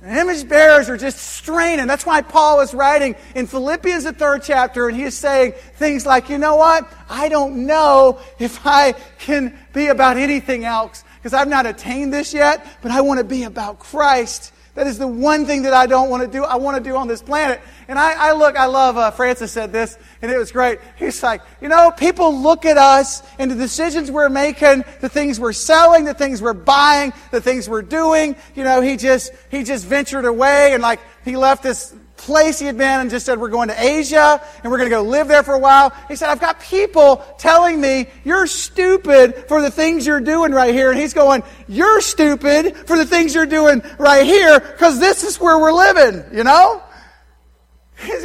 And 0.01 0.17
image 0.17 0.47
bearers 0.47 0.89
are 0.89 0.95
just 0.95 1.17
straining. 1.17 1.85
That's 1.87 2.05
why 2.05 2.21
Paul 2.21 2.61
is 2.61 2.73
writing 2.73 3.15
in 3.35 3.47
Philippians, 3.47 4.05
the 4.05 4.13
third 4.13 4.43
chapter, 4.43 4.87
and 4.87 4.95
he 4.95 5.03
is 5.03 5.17
saying 5.17 5.53
things 5.75 6.05
like, 6.05 6.29
you 6.29 6.37
know 6.37 6.55
what? 6.55 6.89
I 7.09 7.27
don't 7.27 7.65
know 7.65 8.19
if 8.39 8.65
I 8.65 8.93
can 9.19 9.57
be 9.73 9.87
about 9.87 10.15
anything 10.15 10.63
else 10.63 11.03
because 11.17 11.33
I've 11.33 11.49
not 11.49 11.65
attained 11.65 12.13
this 12.13 12.33
yet, 12.33 12.65
but 12.81 12.91
I 12.91 13.01
want 13.01 13.17
to 13.17 13.25
be 13.25 13.43
about 13.43 13.79
Christ. 13.79 14.53
That 14.75 14.87
is 14.87 14.97
the 14.97 15.07
one 15.07 15.45
thing 15.45 15.63
that 15.63 15.73
I 15.73 15.85
don't 15.85 16.09
want 16.09 16.23
to 16.23 16.29
do. 16.29 16.45
I 16.45 16.55
want 16.55 16.77
to 16.77 16.89
do 16.89 16.95
on 16.95 17.09
this 17.09 17.21
planet. 17.21 17.59
And 17.89 17.97
I, 17.97 18.29
I 18.29 18.33
look, 18.33 18.55
I 18.55 18.67
love, 18.67 18.97
uh, 18.97 19.09
Francis 19.09 19.51
said 19.51 19.73
this, 19.73 19.97
and 20.21 20.31
it 20.31 20.37
was 20.37 20.51
great. 20.51 20.77
He's 20.95 21.23
like, 21.23 21.41
you 21.59 21.69
know, 21.69 21.89
people 21.89 22.39
look 22.39 22.63
at 22.63 22.77
us 22.77 23.23
and 23.39 23.49
the 23.49 23.55
decisions 23.55 24.11
we're 24.11 24.29
making, 24.29 24.83
the 25.01 25.09
things 25.09 25.39
we're 25.39 25.53
selling, 25.53 26.05
the 26.05 26.13
things 26.13 26.39
we're 26.39 26.53
buying, 26.53 27.13
the 27.31 27.41
things 27.41 27.67
we're 27.67 27.81
doing. 27.81 28.35
You 28.53 28.63
know, 28.63 28.81
he 28.81 28.95
just, 28.95 29.33
he 29.49 29.63
just 29.63 29.87
ventured 29.87 30.25
away 30.25 30.73
and 30.73 30.83
like, 30.83 30.99
he 31.25 31.35
left 31.35 31.63
this 31.63 31.95
place 32.15 32.59
he 32.59 32.67
had 32.67 32.77
been 32.77 32.99
and 32.99 33.09
just 33.09 33.25
said, 33.25 33.39
We're 33.39 33.49
going 33.49 33.69
to 33.69 33.81
Asia 33.83 34.39
and 34.61 34.71
we're 34.71 34.77
going 34.77 34.89
to 34.91 34.95
go 34.95 35.01
live 35.01 35.27
there 35.27 35.41
for 35.41 35.55
a 35.55 35.59
while. 35.59 35.91
He 36.07 36.15
said, 36.15 36.29
I've 36.29 36.39
got 36.39 36.59
people 36.59 37.25
telling 37.39 37.81
me 37.81 38.05
you're 38.23 38.45
stupid 38.45 39.45
for 39.47 39.63
the 39.63 39.71
things 39.71 40.05
you're 40.05 40.21
doing 40.21 40.51
right 40.51 40.75
here. 40.75 40.91
And 40.91 40.99
he's 40.99 41.15
going, 41.15 41.41
You're 41.67 42.01
stupid 42.01 42.77
for 42.85 42.97
the 42.97 43.05
things 43.05 43.33
you're 43.33 43.47
doing 43.47 43.81
right 43.97 44.27
here 44.27 44.59
because 44.59 44.99
this 44.99 45.23
is 45.23 45.39
where 45.39 45.57
we're 45.57 45.73
living, 45.73 46.37
you 46.37 46.43
know? 46.43 46.83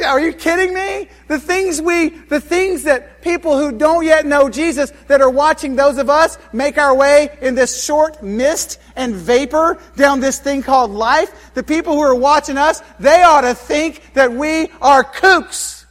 Are 0.05 0.19
you 0.19 0.33
kidding 0.33 0.73
me? 0.73 1.09
The 1.27 1.39
things 1.39 1.81
we, 1.81 2.09
the 2.09 2.39
things 2.39 2.83
that 2.83 3.21
people 3.21 3.57
who 3.57 3.77
don't 3.77 4.05
yet 4.05 4.25
know 4.25 4.49
Jesus 4.49 4.91
that 5.07 5.21
are 5.21 5.29
watching 5.29 5.75
those 5.75 5.97
of 5.97 6.09
us 6.09 6.37
make 6.53 6.77
our 6.77 6.95
way 6.95 7.37
in 7.41 7.55
this 7.55 7.83
short 7.83 8.23
mist 8.23 8.79
and 8.95 9.15
vapor 9.15 9.81
down 9.95 10.21
this 10.21 10.39
thing 10.39 10.63
called 10.63 10.91
life, 10.91 11.53
the 11.53 11.63
people 11.63 11.93
who 11.93 12.01
are 12.01 12.15
watching 12.15 12.57
us, 12.57 12.81
they 12.99 13.23
ought 13.23 13.41
to 13.41 13.53
think 13.53 14.13
that 14.13 14.31
we 14.31 14.69
are 14.81 15.03
kooks. 15.03 15.85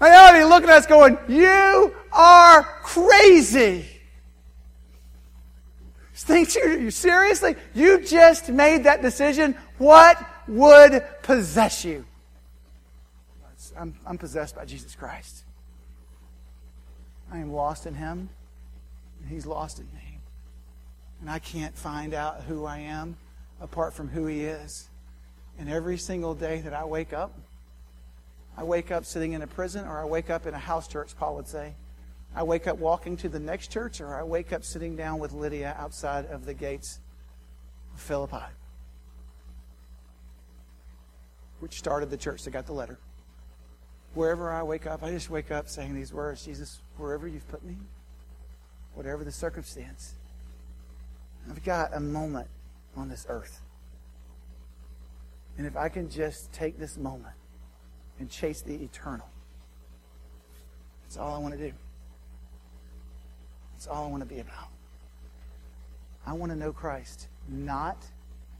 They 0.00 0.10
ought 0.10 0.32
to 0.32 0.38
be 0.38 0.44
looking 0.44 0.68
at 0.68 0.76
us 0.76 0.86
going, 0.86 1.16
you 1.28 1.94
are 2.12 2.62
crazy. 2.82 3.86
Think 6.24 6.54
you 6.54 6.90
seriously? 6.90 7.54
You 7.74 8.00
just 8.00 8.48
made 8.48 8.84
that 8.84 9.02
decision. 9.02 9.54
What 9.76 10.24
would 10.48 11.04
possess 11.24 11.84
you. 11.84 12.04
I'm, 13.76 13.94
I'm 14.06 14.18
possessed 14.18 14.54
by 14.54 14.66
Jesus 14.66 14.94
Christ. 14.94 15.42
I 17.32 17.38
am 17.38 17.52
lost 17.52 17.86
in 17.86 17.94
Him, 17.94 18.28
and 19.18 19.28
He's 19.28 19.46
lost 19.46 19.80
in 19.80 19.86
me. 19.86 20.18
And 21.20 21.30
I 21.30 21.38
can't 21.38 21.74
find 21.74 22.12
out 22.12 22.42
who 22.42 22.66
I 22.66 22.78
am 22.78 23.16
apart 23.60 23.94
from 23.94 24.08
who 24.08 24.26
He 24.26 24.42
is. 24.42 24.90
And 25.58 25.68
every 25.68 25.96
single 25.96 26.34
day 26.34 26.60
that 26.60 26.74
I 26.74 26.84
wake 26.84 27.12
up, 27.12 27.32
I 28.56 28.62
wake 28.62 28.92
up 28.92 29.04
sitting 29.04 29.32
in 29.32 29.42
a 29.42 29.46
prison, 29.46 29.86
or 29.86 29.98
I 29.98 30.04
wake 30.04 30.28
up 30.28 30.46
in 30.46 30.52
a 30.52 30.58
house 30.58 30.86
church, 30.86 31.16
Paul 31.16 31.36
would 31.36 31.48
say. 31.48 31.74
I 32.36 32.42
wake 32.42 32.66
up 32.66 32.78
walking 32.78 33.16
to 33.18 33.28
the 33.28 33.40
next 33.40 33.68
church, 33.68 34.00
or 34.00 34.14
I 34.14 34.24
wake 34.24 34.52
up 34.52 34.62
sitting 34.62 34.94
down 34.94 35.18
with 35.18 35.32
Lydia 35.32 35.74
outside 35.78 36.26
of 36.26 36.44
the 36.44 36.54
gates 36.54 36.98
of 37.94 38.00
Philippi 38.00 38.44
which 41.64 41.78
started 41.78 42.10
the 42.10 42.16
church 42.18 42.42
that 42.42 42.50
got 42.50 42.66
the 42.66 42.74
letter. 42.74 42.98
Wherever 44.12 44.52
I 44.52 44.62
wake 44.62 44.86
up, 44.86 45.02
I 45.02 45.10
just 45.10 45.30
wake 45.30 45.50
up 45.50 45.66
saying 45.66 45.94
these 45.94 46.12
words 46.12 46.44
Jesus, 46.44 46.82
wherever 46.98 47.26
you've 47.26 47.48
put 47.48 47.64
me, 47.64 47.78
whatever 48.92 49.24
the 49.24 49.32
circumstance, 49.32 50.12
I've 51.48 51.64
got 51.64 51.94
a 51.94 52.00
moment 52.00 52.48
on 52.98 53.08
this 53.08 53.24
earth. 53.30 53.62
And 55.56 55.66
if 55.66 55.74
I 55.74 55.88
can 55.88 56.10
just 56.10 56.52
take 56.52 56.78
this 56.78 56.98
moment 56.98 57.34
and 58.18 58.28
chase 58.28 58.60
the 58.60 58.74
eternal, 58.74 59.30
that's 61.04 61.16
all 61.16 61.34
I 61.34 61.38
want 61.38 61.54
to 61.54 61.70
do. 61.70 61.72
That's 63.72 63.86
all 63.86 64.04
I 64.04 64.08
want 64.08 64.20
to 64.20 64.28
be 64.28 64.40
about. 64.40 64.68
I 66.26 66.34
want 66.34 66.52
to 66.52 66.58
know 66.58 66.74
Christ, 66.74 67.28
not 67.48 68.04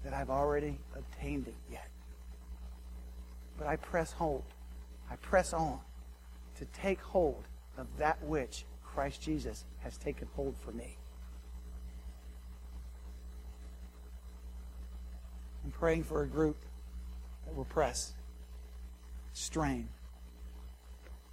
that 0.04 0.14
I've 0.14 0.30
already 0.30 0.78
obtained 0.96 1.48
it 1.48 1.56
yet. 1.70 1.90
But 3.58 3.66
I 3.66 3.76
press 3.76 4.12
hold. 4.12 4.44
I 5.10 5.16
press 5.16 5.52
on 5.52 5.80
to 6.58 6.64
take 6.66 7.00
hold 7.00 7.44
of 7.76 7.86
that 7.98 8.22
which 8.22 8.64
Christ 8.84 9.22
Jesus 9.22 9.64
has 9.80 9.96
taken 9.96 10.28
hold 10.34 10.54
for 10.64 10.72
me. 10.72 10.96
I'm 15.64 15.70
praying 15.70 16.04
for 16.04 16.22
a 16.22 16.26
group 16.26 16.56
that 17.46 17.56
will 17.56 17.64
press, 17.64 18.12
strain, 19.32 19.88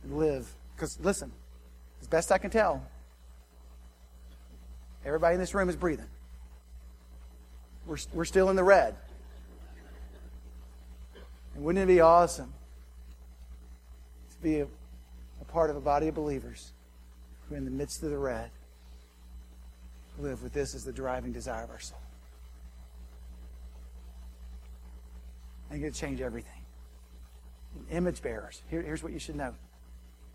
and 0.03 0.17
live. 0.17 0.47
Because, 0.75 0.97
listen, 1.01 1.31
as 2.01 2.07
best 2.07 2.31
I 2.31 2.37
can 2.37 2.49
tell, 2.49 2.81
everybody 5.05 5.35
in 5.35 5.39
this 5.39 5.53
room 5.53 5.69
is 5.69 5.75
breathing. 5.75 6.07
We're, 7.85 7.97
we're 8.13 8.25
still 8.25 8.49
in 8.49 8.55
the 8.55 8.63
red. 8.63 8.95
And 11.61 11.67
wouldn't 11.67 11.83
it 11.83 11.93
be 11.93 12.01
awesome 12.01 12.51
to 14.31 14.41
be 14.41 14.61
a, 14.61 14.63
a 14.63 15.45
part 15.45 15.69
of 15.69 15.75
a 15.75 15.79
body 15.79 16.07
of 16.07 16.15
believers 16.15 16.71
who, 17.47 17.53
in 17.53 17.65
the 17.65 17.69
midst 17.69 18.01
of 18.01 18.09
the 18.09 18.17
red, 18.17 18.49
live 20.17 20.41
with 20.41 20.53
this 20.53 20.73
as 20.73 20.83
the 20.83 20.91
driving 20.91 21.31
desire 21.31 21.63
of 21.63 21.69
our 21.69 21.79
soul? 21.79 21.99
I 25.69 25.73
think 25.73 25.83
it'd 25.83 25.93
change 25.93 26.19
everything. 26.19 26.63
Image 27.91 28.23
bearers, 28.23 28.63
here, 28.71 28.81
here's 28.81 29.03
what 29.03 29.13
you 29.13 29.19
should 29.19 29.35
know 29.35 29.53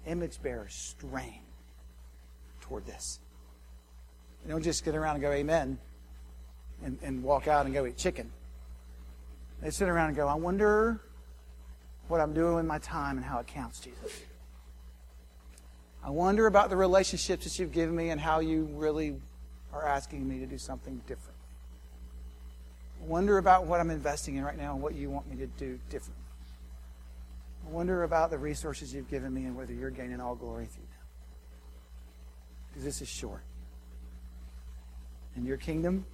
image 0.07 0.41
bearers 0.41 0.75
strain 0.75 1.41
toward 2.61 2.87
this. 2.87 3.19
They 4.45 4.53
don't 4.53 4.63
just 4.63 4.85
get 4.85 4.95
around 4.95 5.17
and 5.17 5.23
go, 5.23 5.33
Amen, 5.33 5.77
and, 6.85 7.01
and 7.03 7.25
walk 7.25 7.49
out 7.49 7.67
and 7.67 7.75
go 7.75 7.85
eat 7.85 7.97
chicken. 7.97 8.31
They 9.61 9.71
sit 9.71 9.89
around 9.89 10.11
and 10.11 10.17
go, 10.17 10.29
I 10.29 10.35
wonder 10.35 11.01
what 12.09 12.21
I'm 12.21 12.33
doing 12.33 12.55
with 12.55 12.67
my 12.67 12.79
time 12.79 13.17
and 13.17 13.25
how 13.25 13.39
it 13.39 13.47
counts, 13.47 13.81
Jesus. 13.81 14.23
I 16.05 16.11
wonder 16.11 16.47
about 16.47 16.71
the 16.71 16.77
relationships 16.77 17.45
that 17.45 17.59
you've 17.59 17.73
given 17.73 17.97
me 17.97 18.11
and 18.11 18.21
how 18.21 18.41
you 18.41 18.69
really 18.75 19.17
are 19.73 19.87
asking 19.87 20.27
me 20.27 20.39
to 20.39 20.47
do 20.47 20.59
something 20.59 21.01
different. 21.07 21.37
I 23.03 23.07
wonder 23.07 23.39
about 23.39 23.67
what 23.67 23.81
I'm 23.81 23.91
investing 23.91 24.37
in 24.37 24.45
right 24.45 24.57
now 24.57 24.75
and 24.75 24.83
what 24.83 24.95
you 24.95 25.11
want 25.11 25.29
me 25.29 25.37
to 25.37 25.47
do 25.47 25.79
differently. 25.91 26.25
I 27.67 27.71
wonder 27.71 28.05
about 28.05 28.31
the 28.31 28.39
resources 28.39 28.95
you've 28.95 29.11
given 29.11 29.35
me 29.35 29.45
and 29.45 29.57
whether 29.57 29.73
you're 29.73 29.91
gaining 29.91 30.21
all 30.21 30.37
glory 30.37 30.67
through 30.67 30.85
them. 30.85 30.93
Because 32.69 32.85
this 32.85 33.03
is 33.03 33.09
short. 33.09 33.43
In 35.35 35.45
your 35.45 35.57
kingdom, 35.57 36.07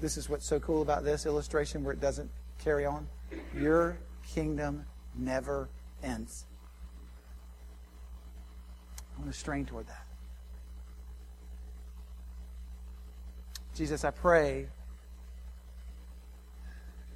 this 0.00 0.16
is 0.16 0.28
what's 0.28 0.46
so 0.46 0.60
cool 0.60 0.82
about 0.82 1.04
this 1.04 1.26
illustration 1.26 1.82
where 1.82 1.94
it 1.94 2.00
doesn't 2.00 2.30
carry 2.58 2.84
on. 2.84 3.08
Your 3.56 3.96
kingdom 4.34 4.84
never 5.16 5.68
ends. 6.02 6.46
I 9.14 9.20
want 9.20 9.32
to 9.32 9.38
strain 9.38 9.66
toward 9.66 9.86
that. 9.88 10.06
Jesus, 13.74 14.04
I 14.04 14.10
pray 14.10 14.66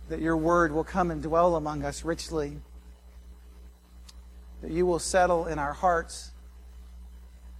that 0.09 0.20
your 0.20 0.37
word 0.37 0.72
will 0.72 0.85
come 0.85 1.11
and 1.11 1.22
dwell 1.22 1.57
among 1.57 1.85
us 1.85 2.05
richly, 2.05 2.59
that 4.62 4.70
you 4.70 4.87
will 4.87 4.98
settle 4.98 5.46
in 5.46 5.59
our 5.59 5.72
hearts 5.72 6.33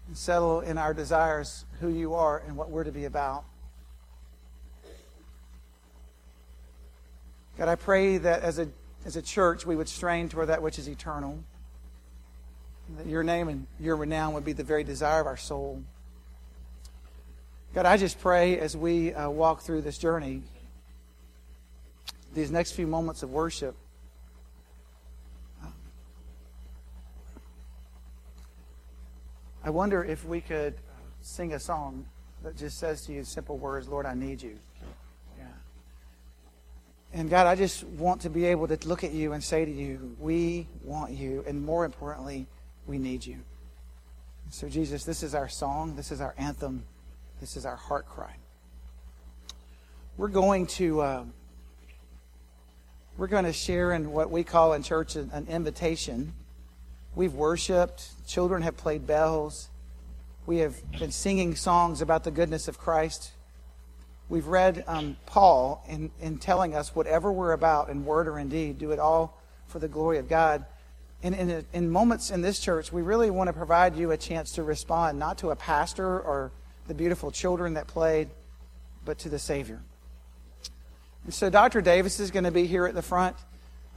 and 0.07 0.17
settle 0.17 0.61
in 0.61 0.79
our 0.79 0.93
desires 0.93 1.65
who 1.81 1.89
you 1.89 2.15
are 2.15 2.43
and 2.47 2.57
what 2.57 2.71
we're 2.71 2.85
to 2.85 2.93
be 2.93 3.05
about. 3.05 3.45
God, 7.57 7.69
I 7.69 7.77
pray 7.77 8.19
that 8.19 8.43
as 8.43 8.59
a, 8.59 8.69
as 9.05 9.17
a 9.17 9.23
church 9.23 9.67
we 9.67 9.77
would 9.77 9.89
strain 9.89 10.29
toward 10.29 10.49
that 10.49 10.63
which 10.63 10.79
is 10.79 10.89
eternal, 10.89 11.39
that 12.97 13.07
your 13.07 13.23
name 13.23 13.49
and 13.49 13.67
your 13.79 13.97
renown 13.97 14.35
would 14.35 14.45
be 14.45 14.53
the 14.53 14.65
very 14.65 14.85
desire 14.85 15.21
of 15.21 15.27
our 15.27 15.37
soul. 15.37 15.83
God, 17.75 17.87
I 17.87 17.97
just 17.97 18.21
pray 18.21 18.59
as 18.59 18.77
we 18.77 19.13
uh, 19.13 19.29
walk 19.29 19.63
through 19.63 19.83
this 19.83 19.99
journey, 19.99 20.43
these 22.33 22.51
next 22.51 22.73
few 22.73 22.87
moments 22.87 23.23
of 23.23 23.31
worship, 23.31 23.77
I 29.67 29.71
wonder 29.71 30.05
if 30.05 30.27
we 30.27 30.43
could 30.43 30.75
sing 31.23 31.55
a 31.55 31.59
song 31.59 32.05
that 32.43 32.55
just 32.55 32.79
says 32.79 33.07
to 33.07 33.15
you 33.15 33.25
simple 33.25 33.57
words, 33.57 33.89
Lord, 33.89 34.05
I 34.05 34.13
need 34.13 34.43
you. 34.43 34.59
And 37.15 37.31
God, 37.31 37.47
I 37.47 37.55
just 37.55 37.85
want 37.85 38.23
to 38.23 38.31
be 38.31 38.45
able 38.47 38.67
to 38.67 38.89
look 38.89 39.05
at 39.05 39.13
you 39.13 39.35
and 39.35 39.43
say 39.43 39.65
to 39.65 39.71
you, 39.71 40.17
we 40.19 40.67
want 40.83 41.13
you, 41.13 41.45
and 41.47 41.65
more 41.65 41.85
importantly, 41.85 42.49
we 42.89 42.99
need 42.99 43.25
you. 43.25 43.39
So, 44.51 44.69
Jesus, 44.69 45.05
this 45.05 45.23
is 45.23 45.33
our 45.33 45.49
song, 45.49 45.95
this 45.95 46.11
is 46.11 46.21
our 46.21 46.35
anthem, 46.37 46.83
this 47.41 47.57
is 47.57 47.65
our 47.65 47.77
heart 47.77 48.09
cry. 48.09 48.35
We're 50.17 50.27
going 50.29 50.67
to. 50.67 51.01
Uh, 51.01 51.25
we're 53.17 53.29
going 53.29 53.45
to 53.45 53.53
share 53.53 53.93
in 53.93 54.11
what 54.11 54.29
we 54.29 54.43
call 54.43 54.73
in 54.73 54.83
church 54.83 55.15
an, 55.15 55.31
an 55.33 55.47
invitation. 55.47 56.33
We've 57.15 57.33
worshiped, 57.33 58.27
children 58.27 58.63
have 58.63 58.77
played 58.77 59.07
bells, 59.07 59.69
we 60.47 60.59
have 60.59 60.75
been 60.99 61.13
singing 61.13 61.55
songs 61.55 62.03
about 62.03 62.25
the 62.25 62.33
goodness 62.33 62.67
of 62.67 62.77
Christ. 62.77 63.31
We've 64.35 64.49
read 64.49 64.83
um, 64.89 65.17
Paul 65.27 65.85
in, 65.89 66.11
in 66.21 66.39
telling 66.39 66.75
us 66.75 66.93
whatever 66.93 67.31
we're 67.31 67.53
about 67.53 67.89
in 67.89 68.05
word 68.05 68.27
or 68.27 68.41
in 68.41 68.49
deed, 68.49 68.81
do 68.81 68.91
it 68.91 68.99
all 68.99 69.41
for 69.69 69.79
the 69.79 69.87
glory 69.87 70.19
of 70.19 70.29
God. 70.29 70.65
And 71.23 71.37
in, 71.37 71.65
in 71.73 71.89
moments 71.89 72.33
in 72.33 72.43
this 72.43 72.59
church, 72.59 72.93
we 72.93 73.01
really 73.01 73.31
want 73.31 73.47
to 73.47 73.53
provide 73.53 73.95
you 73.95 74.11
a 74.11 74.17
chance 74.17 74.51
to 74.57 74.65
respond, 74.65 75.21
not 75.21 75.39
to 75.39 75.51
a 75.51 75.55
pastor 75.55 76.19
or 76.19 76.51
the 76.89 76.95
beautiful 76.95 77.31
children 77.31 77.75
that 77.75 77.87
played, 77.87 78.29
but 79.05 79.19
to 79.19 79.29
the 79.29 79.39
Savior. 79.39 79.81
And 81.23 81.33
so 81.33 81.49
Dr. 81.49 81.81
Davis 81.81 82.19
is 82.19 82.33
going 82.33 82.43
to 82.43 82.51
be 82.51 82.67
here 82.67 82.87
at 82.87 82.95
the 82.97 83.03
front. 83.03 83.37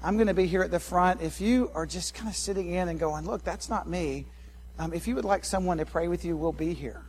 I'm 0.03 0.17
going 0.17 0.27
to 0.27 0.35
be 0.35 0.45
here 0.45 0.61
at 0.61 0.69
the 0.69 0.79
front. 0.79 1.23
If 1.23 1.41
you 1.41 1.71
are 1.73 1.87
just 1.87 2.13
kind 2.13 2.29
of 2.29 2.35
sitting 2.35 2.69
in 2.69 2.89
and 2.89 2.99
going, 2.99 3.25
look, 3.25 3.43
that's 3.43 3.71
not 3.71 3.89
me, 3.89 4.27
um, 4.77 4.93
if 4.93 5.07
you 5.07 5.15
would 5.15 5.25
like 5.25 5.43
someone 5.43 5.79
to 5.79 5.85
pray 5.87 6.07
with 6.07 6.23
you, 6.23 6.37
we'll 6.37 6.51
be 6.51 6.75
here. 6.75 7.01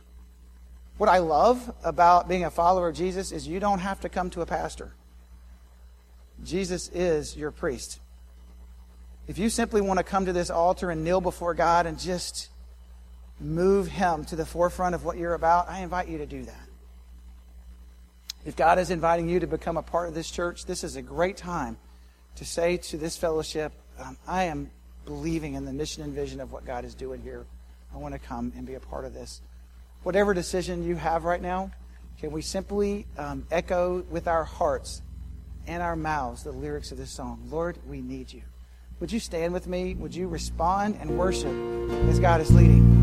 What 0.99 1.07
I 1.07 1.19
love 1.19 1.73
about 1.81 2.27
being 2.27 2.43
a 2.43 2.51
follower 2.51 2.89
of 2.89 2.95
Jesus 2.95 3.31
is 3.31 3.47
you 3.47 3.61
don't 3.61 3.79
have 3.79 4.01
to 4.01 4.09
come 4.09 4.29
to 4.31 4.41
a 4.41 4.45
pastor. 4.45 4.91
Jesus 6.43 6.89
is 6.89 7.37
your 7.37 7.51
priest. 7.51 8.01
If 9.25 9.37
you 9.37 9.49
simply 9.49 9.79
want 9.79 9.99
to 9.99 10.03
come 10.03 10.25
to 10.25 10.33
this 10.33 10.49
altar 10.49 10.91
and 10.91 11.05
kneel 11.05 11.21
before 11.21 11.53
God 11.53 11.85
and 11.85 11.97
just 11.97 12.49
move 13.39 13.87
Him 13.87 14.25
to 14.25 14.35
the 14.35 14.45
forefront 14.45 14.93
of 14.93 15.05
what 15.05 15.17
you're 15.17 15.35
about, 15.35 15.69
I 15.69 15.79
invite 15.79 16.09
you 16.09 16.17
to 16.17 16.25
do 16.25 16.43
that. 16.43 16.67
If 18.45 18.57
God 18.57 18.77
is 18.77 18.91
inviting 18.91 19.29
you 19.29 19.39
to 19.39 19.47
become 19.47 19.77
a 19.77 19.81
part 19.81 20.09
of 20.09 20.15
this 20.15 20.29
church, 20.29 20.65
this 20.65 20.83
is 20.83 20.97
a 20.97 21.01
great 21.01 21.37
time 21.37 21.77
to 22.35 22.43
say 22.43 22.75
to 22.75 22.97
this 22.97 23.15
fellowship, 23.15 23.71
um, 23.97 24.17
I 24.27 24.43
am 24.43 24.69
believing 25.05 25.53
in 25.53 25.63
the 25.63 25.71
mission 25.71 26.03
and 26.03 26.11
vision 26.11 26.41
of 26.41 26.51
what 26.51 26.65
God 26.65 26.83
is 26.83 26.93
doing 26.93 27.21
here. 27.21 27.45
I 27.95 27.99
want 27.99 28.15
to 28.15 28.19
come 28.19 28.51
and 28.57 28.67
be 28.67 28.73
a 28.73 28.81
part 28.81 29.05
of 29.05 29.13
this. 29.13 29.39
Whatever 30.03 30.33
decision 30.33 30.83
you 30.83 30.95
have 30.95 31.23
right 31.25 31.41
now, 31.41 31.71
can 32.19 32.31
we 32.31 32.41
simply 32.41 33.05
um, 33.17 33.45
echo 33.51 34.03
with 34.09 34.27
our 34.27 34.43
hearts 34.43 35.01
and 35.67 35.83
our 35.83 35.95
mouths 35.95 36.43
the 36.43 36.51
lyrics 36.51 36.91
of 36.91 36.97
this 36.97 37.11
song? 37.11 37.47
Lord, 37.49 37.77
we 37.87 38.01
need 38.01 38.31
you. 38.31 38.41
Would 38.99 39.11
you 39.11 39.19
stand 39.19 39.53
with 39.53 39.67
me? 39.67 39.95
Would 39.95 40.15
you 40.15 40.27
respond 40.27 40.97
and 40.99 41.17
worship 41.17 41.53
as 42.09 42.19
God 42.19 42.41
is 42.41 42.51
leading? 42.51 42.98